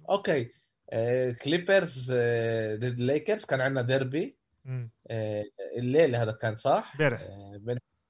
[0.08, 0.50] أوكي.
[0.90, 4.36] آه، كليبرز آه، ضد ليكرز كان عندنا ديربي.
[5.10, 5.44] آه،
[5.76, 7.20] الليلة هذا كان صح؟ امبارح.
[7.20, 7.60] آه،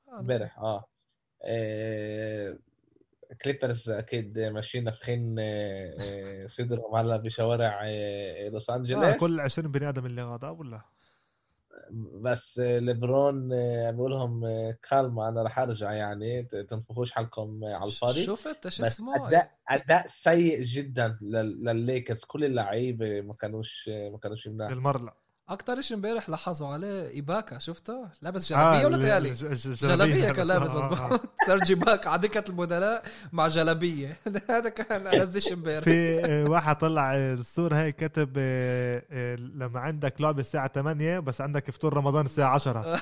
[0.08, 0.84] آه، امبارح آه.
[1.42, 2.58] آه،
[3.44, 9.70] كليبرز أكيد ماشيين نافخين آه، آه، صدرهم هلا بشوارع آه، لوس آه انجلوس كل 20
[9.70, 10.80] بني آدم اللي غضب ولا؟
[12.20, 17.74] بس ليبرون آه، عم بقول لهم آه، كالما أنا رح أرجع يعني تنفخوش حالكم آه،
[17.74, 18.22] على الفاضي.
[18.24, 22.24] شفت إيش بس اسمه أداء أداء سيء جدا لل- للليكرز.
[22.24, 24.46] كل اللعيبة ما كانوش ما كانوش
[25.02, 25.14] لا
[25.48, 30.46] أكثر شيء امبارح لاحظوا عليه إيباكا شفته؟ لابس آه، جلابية ولا ال- تيالي؟ جلابية كان
[30.46, 30.70] لابس.
[30.70, 31.20] آه، آه، آه.
[31.46, 34.16] سيرج إيباكا على دكة البدلاء مع جلابية.
[34.50, 35.84] هذا كان ألذ امبارح.
[35.84, 41.18] في آه، واحد طلع آه، الصورة هي كتب آه، آه، لما عندك لعبة الساعة 8
[41.18, 43.00] بس عندك فطور رمضان الساعة 10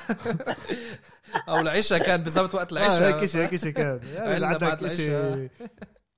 [1.48, 4.00] أو العشاء كان بالضبط وقت آه، هيك العشاء شيء هيك شيء كان.
[4.14, 5.48] يعني عندك شيء العشاء.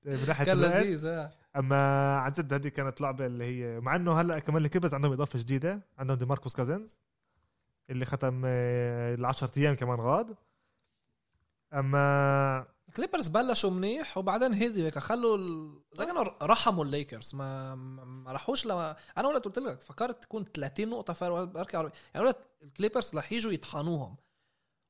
[0.05, 0.57] من ناحية كان.
[0.57, 1.29] لذيذ آه.
[1.55, 5.39] أما عن جد هذه كانت لعبة اللي هي مع إنه هلأ كمان الكليبرز عندهم إضافة
[5.39, 6.99] جديدة عندهم ديماركوس كازنز
[7.89, 10.35] اللي ختم ال 10 أيام كمان غاد
[11.73, 15.73] أما الكليبرز بلشوا منيح وبعدين هديوا هيك خلوا ال...
[15.93, 20.45] زي كانوا رحموا الليكرز ما ما ما راحوش لما أنا ولا قلت لك فكرت تكون
[20.45, 24.17] 30 نقطة فرق بركي يعني قلت الكليبرز رح يجوا يطحنوهم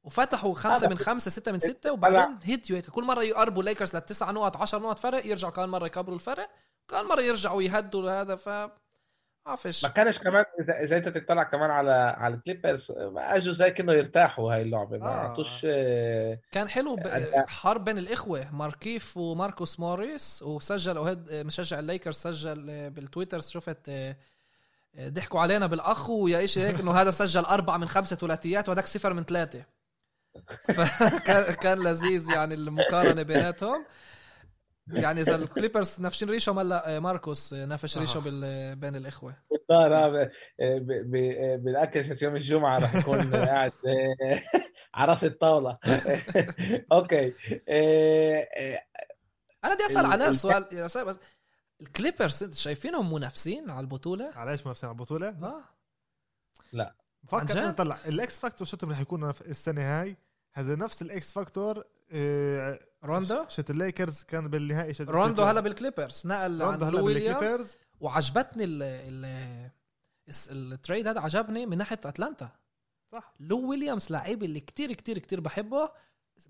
[0.05, 2.89] وفتحوا خمسة من خمسة ستة من ستة وبعدين هديوا هيك.
[2.89, 6.49] كل مرة يقربوا الليكرز لتسع نقط عشر نقط فرق يرجعوا كمان مرة يكبروا الفرق.
[6.87, 8.49] كمان مرة يرجعوا يهدوا لهذا ف
[9.47, 13.71] عافش ما كانش كمان اذا إذا أنت تطلع كمان على على الكليبرز ما أجوا زي
[13.71, 14.97] كأنه يرتاحوا هاي اللعبة.
[14.97, 15.07] ما.
[15.07, 16.97] اعطوش آه، كان حلو.
[17.47, 24.15] حرب بين الإخوة ماركيف وماركوس موريس وسجل وهد مشجع الليكرز سجل بالتويتر شفت آه،
[24.99, 29.13] ضحكوا علينا بالأخ ويا شيء هيك إنه هذا سجل أربع من خمسة ثلاثيات وهذاك صفر
[29.13, 29.74] من ثلاثة.
[30.73, 33.85] فكان كان لذيذ يعني المقارنة بيناتهم
[34.87, 38.21] يعني إذا الكليبرز نفشين ريشهم هلا ماركوس نفش ريشه آه.
[38.21, 38.75] بال...
[38.75, 40.29] بين الإخوة بالدار آه،
[40.79, 44.41] ب- بالأكل شت يوم الجمعة رح يكون قاعد آه،
[44.93, 45.77] على رأس الطاولة
[46.91, 47.33] أوكي
[49.65, 51.17] أنا بدي أسأل علاء ال- سؤال يا بس
[51.81, 55.63] الكليبرز أنت شايفينهم منافسين على البطولة؟ علاش ما على البطولة؟ آه
[57.51, 60.17] جد؟ انه طلع ال X-factor شتهم رح يكون السنة هاي
[60.55, 66.61] هذا نفس ال X-factor آه، روندو؟ شت الليكرز كان بالنهائي شت روندو هلا بالكليبرز نقل
[66.61, 67.77] عن هلا بالكليبرز.
[67.99, 69.71] وعجبتني ال ال
[70.51, 72.49] ال trade هذا عجبني من ناحية أتلانتا.
[73.11, 73.33] صح.
[73.39, 75.89] لو ويليامز لعيب اللي كتير كتير كتير بحبه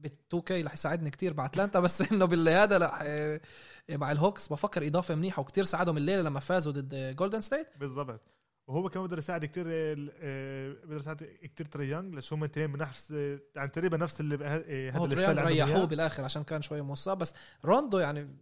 [0.07, 3.41] بال2 كي رح يساعدني كتير باتلانتا بس إنه بالهذا لا آه،
[3.89, 8.21] مع الهوكس بفكر إضافة منيحة وكتير ساعدهم الليلة لما فازوا ضد جولدن ستيت بالضبط.
[8.67, 13.11] وهو كمان بقدر يساعد كتير آه، بقدر يساعد كتير تريانج لشو هم اثنين من نفس
[13.55, 15.85] يعني تقريبا نفس اللي آه، هذا عندهم ريحوه.
[15.85, 17.33] بالآخر عشان كان شوي مصاب بس
[17.65, 18.35] روندو يعني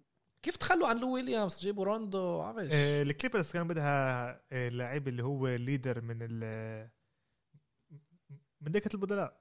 [0.43, 2.69] كيف تخلوا عن لو ويليامز؟ تجيبوا روندو عفش.
[2.71, 6.89] آه، الكليبرز كان بدها آه، اللعيب اللي هو leader من ال
[8.61, 9.37] من دكة البدلاء.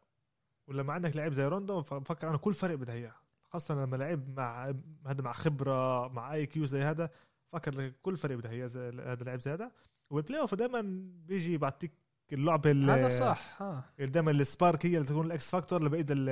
[0.68, 3.14] ولما عندك لعيب زي روندو بفكر أنا كل فريق بدها إياه.
[3.44, 4.74] خاصة لما لعيب مع
[5.06, 7.10] هذا مع خبرة مع IQ زي هذا
[7.52, 9.72] فكر كل فريق بدها إياه هذا اللعيب زي هذا.
[10.12, 10.80] وال playoff دائما
[11.26, 11.92] بيجي بعطيك
[12.32, 13.84] اللعبة اللي هذا صح ها.
[13.98, 16.28] دائما ال spark هي اللي تكون ال X-factor لبقية ال-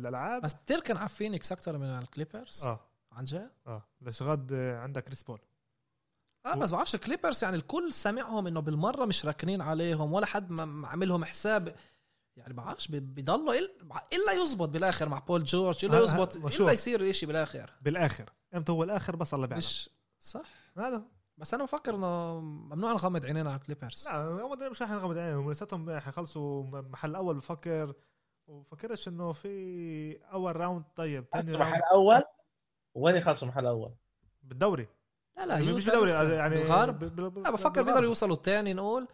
[0.00, 0.42] الألعاب.
[0.42, 2.80] بس بتركن على فينيكس أكثر من الكليبرز آه.
[3.12, 3.82] عن جد؟ آه.
[4.00, 5.40] لشغاد آه، عندك كريس بول
[6.46, 10.88] آه بس بعرفش الكليبرز يعني الكل سامعهم إنه بالمرة مش راكنين عليهم ولا حد ما-
[10.88, 11.74] عاملهم حساب.
[12.36, 12.92] يعني بعرفش إل-
[14.12, 16.36] إلا يزبط بالآخر مع بول جورج إلا آه، آه، يزبط.
[16.60, 17.70] إلا يصير إشي بالآخر.
[17.82, 18.30] بالآخر.
[18.54, 20.46] إمتى هو الآخر؟ بس الله بيعلم مش صح.
[20.78, 21.02] هذا
[21.38, 25.98] بس أنا بفكر إنه ممنوع نغمض عينينا على الكليبرز لا مش رح نغمض عينهم لساتهم
[26.00, 27.94] حيخلصوا محل أول بفكر.
[28.46, 32.22] وفكرش إنه في أول round طيب ثاني محل round أول؟
[32.94, 33.94] وين يخلصوا محل أول؟
[34.42, 34.88] بالدوري.
[35.36, 36.10] لا لا يعني مش بالدوري.
[36.10, 36.98] يعني بالغرب.
[36.98, 37.82] ب- ب- لا بفكر.
[37.82, 39.08] بيقدروا يوصلوا الثاني نقول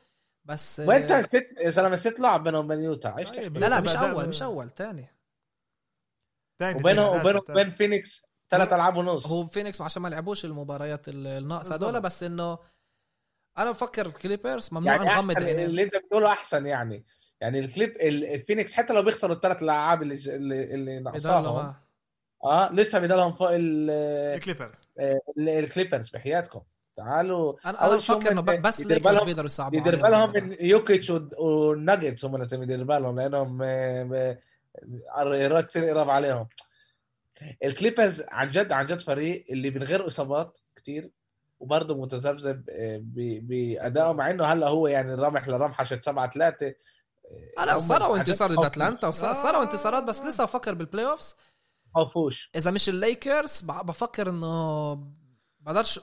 [0.44, 3.18] بس وانت ست يا زلمة ست لعب بينهم وبين يوتا.
[3.18, 3.36] إيش طيب.
[3.38, 5.06] تحكي؟ لا لا مش أول مش أول ثاني
[6.58, 8.22] تاني وبينهم وبين فينيكس.
[8.52, 9.26] ثلاث ألعاب ونص.
[9.26, 11.74] هو فينيكس عشان ما لعبوش المباريات ال- الناقصة.
[11.74, 12.58] هذول بس إنه
[13.58, 17.04] أنا بفكر الكليبرز ممنوع يعني نغمض أحسن عينينا اللي أنت بتقوله أحسن يعني.
[17.40, 20.14] يعني الكليب ال- الفينيكس حتى لو بيخسروا الثلاث الألعاب اللي
[20.74, 21.74] اللي, ناقصاهم.
[22.44, 22.72] آه.
[22.72, 23.90] لسه بيضلهم فوق ال-
[24.36, 24.74] الكليبرز.
[24.98, 26.60] ال- الكليبرز بحياتكم.
[26.96, 27.54] تعالوا.
[27.66, 32.84] أنا أنا بفكر إنه بس ليكرز بيقدروا يصعبوا يدير بالهم يوكيتش والناجتس هم لازم يدير
[32.84, 34.36] بالهم لأنهم آه،
[35.60, 36.48] كثير قراب عليهم.
[37.64, 41.10] الكليبرز عن جد عن جد فريق اللي من غير إصابات كثير
[41.60, 46.74] وبرضه متذبذب آه، ب- بأدائه مع إنه هلأ هو يعني رامح لرمحه شت 7 3
[47.58, 49.08] هلأ صاروا انتصار ضد أتلانتا آه.
[49.08, 51.36] وصاروا انتصارات بس لسه بفكر بال playoffs
[51.94, 52.50] خوفوش.
[52.56, 54.94] إذا مش الليكرز ب- بفكر إنه
[55.60, 56.00] بقدرش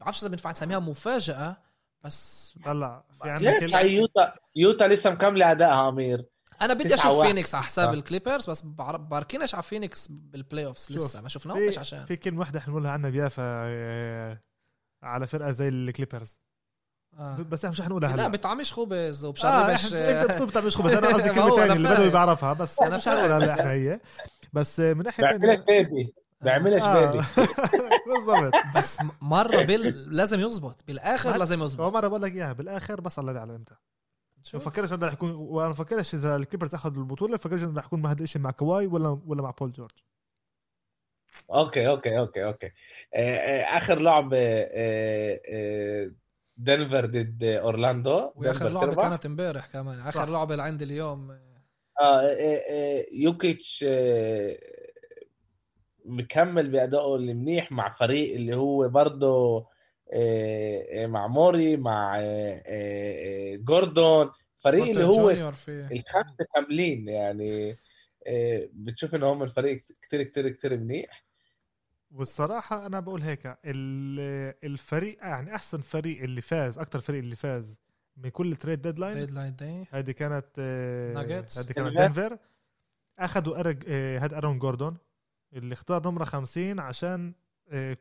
[0.00, 1.56] بعرفش إذا بينفع نسميها مفاجأة
[2.04, 6.24] بس طلع في عندك هاي يوتا يوتا لسه مكملة أدائها أمير.
[6.62, 7.28] أنا بدي أشوف واحد.
[7.28, 7.92] فينيكس على حساب آه.
[7.94, 12.04] الكليبرز بس باركيناش على فينيكس بالبلاي اوفز لسه ما شفناهمش في عشان.
[12.04, 14.40] في كلمة واحدة إحنا بنقولها عنا بيافا آه،
[15.02, 16.40] على فرقة زي الكليبرز
[17.18, 17.36] آه.
[17.36, 18.28] بس إحنا مش حنقولها لا هلا.
[18.32, 21.72] بتعمش خبز آه وبشربش إحنا- إنت بتعمل شغل بس أنا قصدي كلمة هو ثانية أنا
[21.74, 21.90] اللي.
[21.94, 24.00] بدوي بيعرفها بس أنا أنا مش حنقولها هلا إحنا هي.
[24.52, 27.10] بس من ناحية تانية بيبي بيعملش آه.
[27.10, 27.24] بيبي
[28.14, 28.52] بالضبط.
[28.76, 30.16] بس مرة بال...
[30.16, 33.74] لازم يزبط بالآخر لازم هو يزبط مرة بقول لك إياها بالآخر بس الله بيعلم إمتى
[34.54, 34.60] ما.
[34.60, 38.10] فكرش إنه رح يكون وأنا فكرش إذا الكليبرز أخذوا البطولة فكرش إنه رح يكون مع
[38.10, 39.90] هذا الشيء مع كواي ولا ولا مع بول جورج
[41.50, 42.72] okay okay okay okay
[43.14, 46.10] آه، آه، آخر لعبة آه،
[46.56, 49.08] دنفر ضد أورلاندو واخر لعبة تربح.
[49.08, 50.28] كانت إمبارح كمان آخر صح.
[50.28, 51.38] لعبة اللي عندي اليوم
[52.00, 52.36] آه
[53.12, 53.84] يوكيتش
[56.04, 59.66] مكمل بأدائه المنيح مع فريق اللي هو برضه
[61.06, 64.30] مع موري مع آه، آه، آه، جوردون.
[64.56, 67.76] فريق اللي هو في الخمسة كاملين يعني
[68.26, 71.24] آه، بتشوف إن هم الفريق كتير كتير كتير منيح.
[72.14, 77.80] والصراحة أنا بقول هيك ال- الفريق يعني أحسن فريق اللي فاز أكثر فريق اللي فاز
[78.16, 81.58] من كل trade deadline deadline day هذه كانت آه، Nuggets.
[81.58, 82.38] هذه كانت دنفر.
[83.56, 84.96] ارج آه، هذا أرون جوردون
[85.52, 87.39] اللي اختار نمرة 50 عشان آه،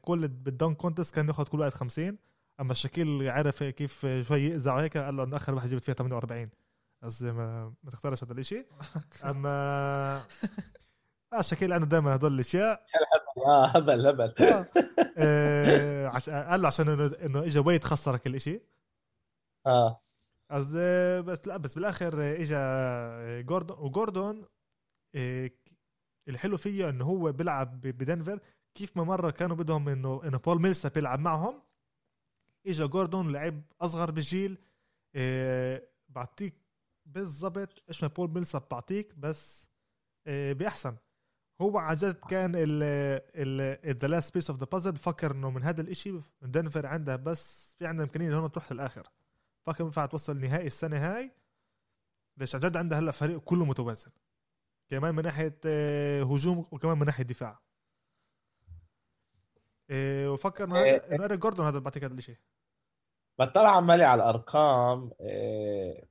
[0.02, 2.18] كل بالدون كونتست كان ياخذ كل وقت 50
[2.60, 6.50] أما شاكيل عرف كيف شوي يقزع وهيك قال له إنه آخر واحد جبت فيها 48
[7.02, 8.66] بس ما ما تختارش هذا الشيء
[9.30, 10.22] اما
[11.34, 12.86] آه شاكيل عنده دائما هدول الأشياء.
[13.46, 14.34] آه هبل هبل.
[14.40, 14.66] آه.
[15.18, 16.50] آه،.
[16.52, 18.64] قال له عشان انه إنه اجى ويت خسر كل شيء
[19.66, 20.02] آه.
[20.52, 24.46] قصدي بس لا بس بالآخر اجى جوردون وجوردون
[25.16, 25.58] إيه،
[26.28, 28.40] الحلو فيه إنه هو بيلعب بدنفر.
[28.80, 31.62] كيف ما مرة كانوا بدهم إنه إنه بول ميلساب بيلعب معهم.
[32.68, 34.58] اجى جوردون لعب أصغر بالجيل
[35.16, 36.54] إيه، بعطيك
[37.06, 39.68] بالضبط إيش ما بول ميلساب بعطيك بس
[40.28, 40.96] إيه، بأحسن.
[41.62, 45.82] هو عن جد كان ال the last piece of the puzzle بفكر إنه من هذا
[45.82, 49.08] الإشي دنفر عندها بس في عندها إمكانية هون تروح للآخر.
[49.66, 51.32] فكر ينفع توصل نهائي السنة هاي.
[52.38, 54.12] ليش عن جد عندها هلأ فريق كله متوازن.
[54.90, 57.69] كمان من ناحية آه، هجوم وكمان من ناحية دفاع.
[59.90, 62.38] آه، وفكر إنه هذا إنه إيريك جوردون هذا اللي بعطيك هذا الشيء
[63.40, 66.04] بطلع عمالي على الأرقام آه،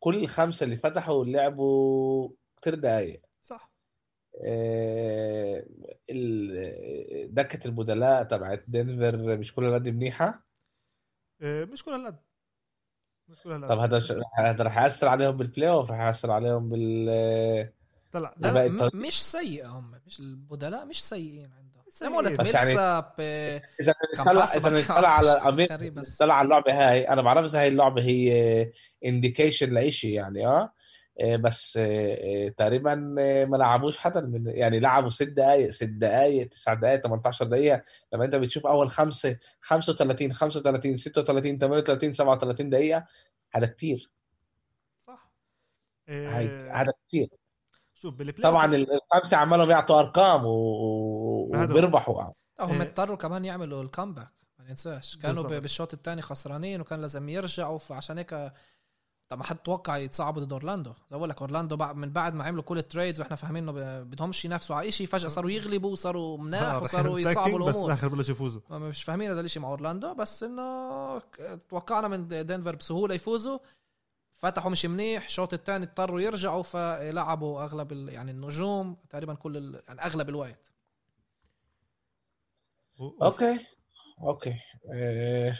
[0.00, 3.22] كل الخمسه اللي فتحوا لعبوا كتير دقايق.
[3.42, 3.72] صح.
[6.10, 10.46] ال- دكة البدلاء تبعت دنفر مش كل النادي منيحة؟
[11.42, 12.18] آه، مش كل هالقد
[13.28, 17.72] مش كل طب هالقد هذا هذا رح يأثر عليهم بال playoff رح يأثر عليهم بال
[18.12, 18.34] طلع.
[18.38, 18.90] لا.
[18.94, 21.71] مش سيئة هم مش البدلاء مش سيئين عندهم.
[22.30, 22.78] ما يعني-
[23.20, 26.16] آه، إذا كان طلع possible اذا طلع على امير غريب بس.
[26.16, 27.08] طلع على اللعبة هاي.
[27.08, 28.72] أنا بعرف إذا هاي اللعبة هي
[29.04, 30.72] indication لإشي يعني آه؟
[31.20, 35.84] آه، بس آه، آه، تقريبا آه، ما لعبوش حدا من يعني لعبوا ست دقائق ست
[35.84, 37.82] دقائق تسع دقائق 18 دقيقة.
[38.12, 43.06] لما أنت بتشوف أول خمسة 35 35 36 38 37 دقيقة
[43.54, 44.10] هذا كتير.
[45.06, 45.30] صح.
[46.08, 47.28] آه، هذا كتير.
[47.94, 50.50] شوف بال play طبعا الخمسة عمالهم يعطوا أرقام و-
[51.54, 52.22] وبيربحوا.
[52.60, 52.82] هم إيه.
[52.88, 55.16] اضطروا كمان يعملوا ال comeback ما ننساش.
[55.16, 55.62] كانوا ب- بالضبط.
[55.62, 58.52] بالشوط الثاني خسرانين وكان لازم يرجعوا فعشان هيك
[59.28, 60.92] طب ما حد توقع يتصعبوا ضد أورلاندو.
[61.10, 64.76] بقول لك أورلاندو من بعد ما عملوا كل ال trades وإحنا فاهمين إنه بدهمش ينافسوا
[64.76, 68.34] على شيء فجأة صاروا يغلبوا وصاروا مناح آه، وصاروا يصعبوا attacking، بس الأمور بالاخر بلشوا
[68.34, 68.60] يفوزوا.
[68.70, 71.18] ما- مش فاهمين هذا الشيء مع أورلاندو بس إنه
[71.68, 73.58] توقعنا من دنفر بسهولة يفوزوا.
[74.34, 79.82] فتحوا مش منيح الشوط الثاني اضطروا يرجعوا فلعبوا أغلب ال- يعني النجوم تقريبا كل ال...
[79.88, 80.71] يعني أغلب الوقت.
[83.22, 83.58] أوكي.
[84.20, 84.54] أوكي.
[84.94, 85.58] إيه.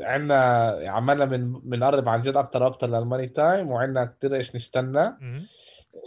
[0.00, 5.18] عندنا عمالنا من بنقرب عن جد أكتر وأكتر لل money time وعندنا كتير إيش نستنى.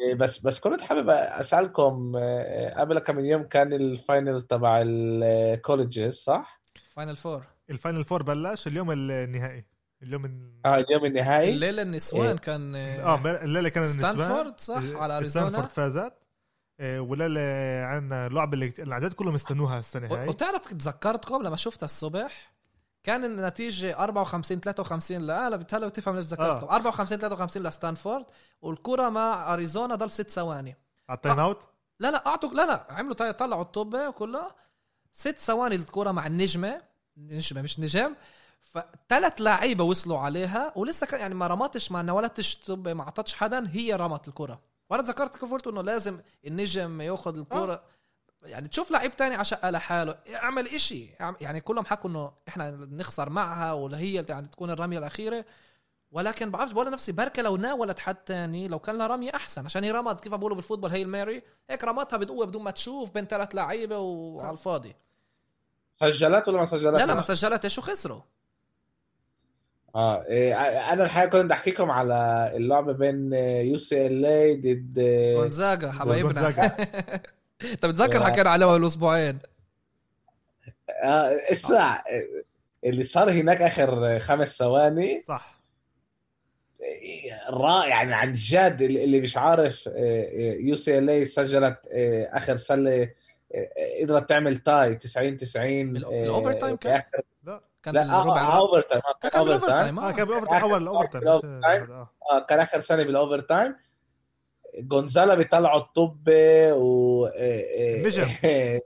[0.02, 4.98] إيه، بس بس كنت حابب أسألكم إيه، قبل كم يوم كان ال final تبع ال
[4.98, 6.62] colleges صح؟
[6.96, 9.66] final four ال final four بلش اليوم النهائي.
[10.04, 10.52] اليوم ال...
[10.66, 12.36] آه اليوم النهائي؟ الليلة النسوان إيه.
[12.36, 14.14] كان آه الليلة كان النسوان.
[14.14, 16.14] ستانفورد صح؟ آه، على اريزونا ستانفورد فازت.
[16.80, 17.42] آه، والليله
[17.86, 20.28] عندنا اللعبه اللي جد كلهم استنوها السنة هاي.
[20.30, 22.54] وتعرف تذكرتكم لما شفتها الصبح
[23.04, 26.68] كان النتيجة 54 53 لا لا بتهلا بتفهم ليش ذكرتكم.
[26.68, 26.76] آه.
[26.76, 28.26] 54 53 لستانفورد
[28.62, 30.78] والكرة مع أريزونا ضل ست ثواني.
[31.10, 31.68] على ال time out؟
[32.00, 34.56] لا لا اعطوا لا لا عملوا طلعوا الطوبة كلها
[35.14, 36.82] ست ثواني الكرة مع النجمة.
[37.18, 38.16] نجمة مش نجم.
[38.62, 43.68] فثلاث لعيبة وصلوا عليها ولسه كان يعني ما رمتش ما نولتش طب ما اعطتش حدا
[43.72, 44.69] هي رمت الكرة.
[44.90, 47.84] وأنا تذكرت كيف قلت إنه لازم النجم ياخذ الكرة
[48.44, 51.10] يعني تشوف لعيب تاني عشق لحاله اعمل إشي.
[51.42, 55.46] يعني كلهم حكوا إنه إحنا نخسر معها ولا هي يعني تكون الرمية الأخيرة.
[56.12, 59.66] ولكن بعرفش بقول نفسي بركة لو ناولت حد تاني لو كان لها رمية أحسن.
[59.66, 62.72] عشان هي رمت كيف بقولوا بال football هي ال Mary هيك رمتها بقوة بدون ما
[62.72, 64.96] تشوف بين ثلاث لعيبة وعلى الفاضي.
[65.96, 68.22] سجلت ولا ما سجلت؟ لا لا ما سجلتش وخسروا.
[69.96, 70.56] آه إيه
[70.94, 75.00] أنا الحقيقة كنت بدي أحكيكم على اللعبة بين UCLA ضد
[75.36, 76.48] جونزاغا حبايبنا.
[77.74, 79.40] انت بتذكر حكينا عليه قبل أسبوعين
[81.04, 82.04] آه اسمع
[82.86, 85.24] اللي صار هناك آخر خمس ثواني.
[85.26, 85.60] صح.
[87.50, 89.90] رائع يعني عن جد اللي مش عارف
[90.60, 93.10] UCLA سجلت آه، آخر سلة
[93.56, 93.70] آه،
[94.02, 97.02] قدرت تعمل tie 90 90 ال overtime كان؟
[97.44, 97.62] لا.
[97.84, 100.12] كان لا اوفر تايم كان بالاوفر تايم آه.
[100.12, 101.06] كان بال overtime اول ال
[101.62, 102.40] overtime آه.
[102.50, 103.76] كان آخر ثانية بال overtime
[104.78, 106.30] جونزاغا بيطلعوا الطب
[106.74, 107.28] و
[108.06, 108.28] نجم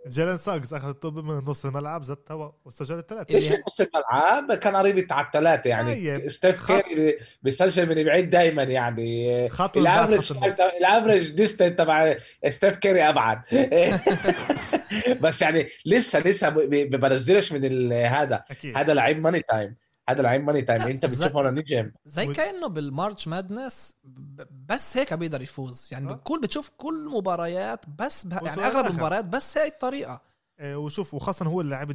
[0.07, 4.53] جيلين ساغز اخذ الطب من نص الملعب زت هوا وسجل الثلاثه إيش من نص الملعب
[4.53, 6.29] كان قريب على الثلاثه يعني طيب.
[6.29, 9.45] ستيف كيري بيسجل من بعيد دائما يعني
[9.77, 10.37] ال average
[10.77, 12.15] ال average distance تبع
[12.47, 13.41] ستيف كيري ابعد
[15.21, 18.43] بس يعني لسه لسه ما بنزلش من هذا
[18.75, 22.84] هذا لعيب money time هذا لعيب money time انت بتشوف هون نجم زي كأنه بال
[22.84, 23.95] March Madness
[24.69, 25.89] بس هيك بيقدر يفوز.
[25.91, 30.21] يعني أه؟ بكل بتشوف كل مباريات بس بها يعني أغلب المباريات بس هي الطريقة
[30.59, 31.91] إيه وشوف وخاصه هو اللاعب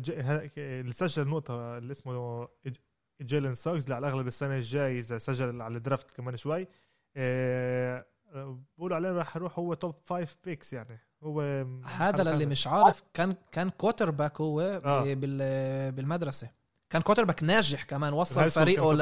[0.58, 2.48] اللي سجل النقطه اللي اسمه
[3.22, 6.68] جيلين ساغز اللي على الأغلب السنة الجاي إذا سجل على ال draft كمان شوي.
[7.16, 8.06] إيه
[8.78, 11.00] بقولوا عليه راح يروح هو top five picks يعني.
[11.22, 11.40] هو
[11.84, 15.14] هذا اللي مش عارف كان كان quarterback هو آه.
[15.90, 16.57] بالمدرسة.
[16.90, 18.92] كان quarterback ناجح كمان وصل فريقه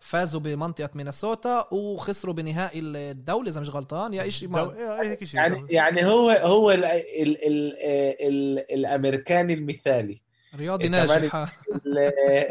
[0.00, 4.14] لفازوا بمنطقة مينيسوتا وخسروا بنهائي الدوري إذا مش غلطان.
[4.14, 5.16] يا شيء ما...
[5.22, 5.40] شيء.
[5.40, 7.72] يعني يعني هو هو ال ال ال
[8.20, 10.20] ال الأمريكاني المثالي.
[10.56, 11.52] رياضي ناجح.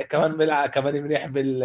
[0.10, 1.64] كمان كمان منيح بال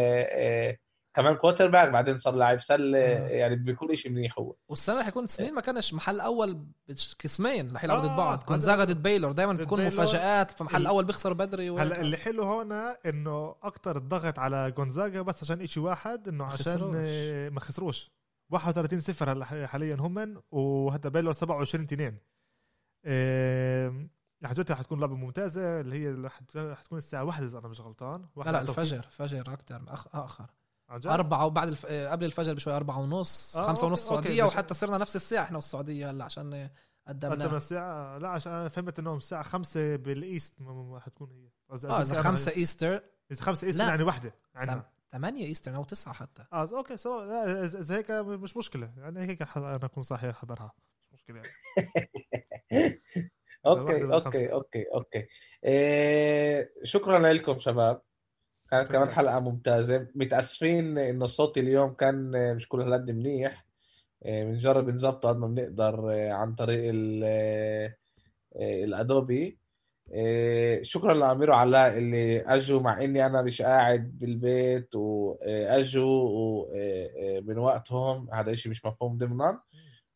[1.15, 3.29] كمان quarterback بعدين صار لاعب سله آه.
[3.29, 4.57] يعني بكل شيء منيح هو.
[4.69, 6.67] والسنة حيكون سنين ما كانش محل أول
[7.25, 8.45] قسمين رح يلعبوا ضد آه بعض.
[8.49, 12.73] جونزاجا ضد بيلور دائما بتكون مفاجآت في محل أول بيخسر بدري هلا اللي حلو هون
[13.07, 16.91] إنه أكثر الضغط على جونزاجا بس عشان شيء واحد إنه عشان
[17.53, 18.11] ما خسروش.
[18.51, 22.19] 31 صفر هلا حاليا هم وهذا بيلور 27 2
[24.45, 26.11] رح جد حتكون لعبة ممتازة اللي هي
[26.57, 28.25] رح تكون الساعة 1 إذا أنا مش غلطان.
[28.37, 29.83] لا لا الفجر فجر أكثر
[30.13, 30.47] آخر.
[30.91, 31.87] أربعة وبعد الف...
[31.87, 36.11] قبل الفجر بشوي أربعة ونص آه خمسة ونص السعودية وحتى صرنا نفس الساعة إحنا والسعودية
[36.11, 36.71] هلأ عشان
[37.09, 40.55] قدمنا قدمنا الساعة لا عشان أنا فهمت إنه الساعة خمسة بال East
[41.01, 41.51] حتكون هي.
[41.85, 43.03] آه إذا خمسة Eastern.
[43.31, 44.83] إذا خمسة Eastern يعني واحدة يعني
[45.13, 46.45] ثمانية Eastern أو تسعة حتى.
[46.53, 48.93] آه okay so لا إذا هيك مش مشكلة.
[48.97, 50.73] يعني هيك أنا أكون صاحي أحضرها.
[51.01, 51.51] مش مشكلة يعني.
[53.67, 55.27] okay okay okay okay.
[55.65, 58.03] إيه شكرا لكم شباب.
[58.71, 60.07] كانت كمان حلقة ممتازة.
[60.15, 63.67] متأسفين إنه صوتي اليوم كان مش كل هالقد منيح.
[64.25, 66.93] آه، بنجرب نظبطه قد ما بنقدر آه، عن طريق
[67.25, 67.95] آه،
[68.57, 69.59] الأدوبي.
[70.83, 76.67] شكرا لأمير وعلاء اللي أجوا مع إني أنا مش قاعد بالبيت واجوا
[77.41, 78.29] من وقتهم.
[78.33, 79.61] هذا الشيء مش مفهوم ضمنا.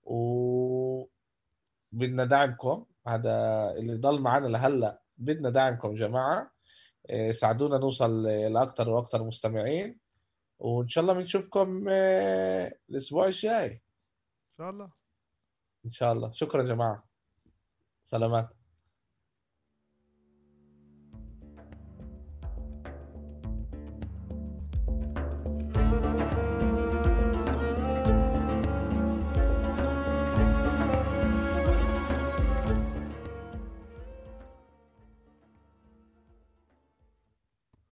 [0.03, 1.07] و
[1.93, 2.85] بدنا دعمكم.
[3.07, 3.31] هذا
[3.79, 5.01] اللي ضل معنا لهلأ.
[5.19, 6.41] بدنا دعمكم جماعة.
[6.41, 6.54] آه،
[7.31, 10.01] ساعدونا نوصل لاكثر وأكثر مستمعين
[10.59, 13.67] وإن شاء الله بنشوفكم آه، الأسبوع الجاي.
[13.67, 13.81] إن
[14.59, 14.93] شاء الله.
[15.87, 16.31] إن شاء الله.
[16.31, 17.05] شكرا جماعة.
[18.05, 18.64] سلامات.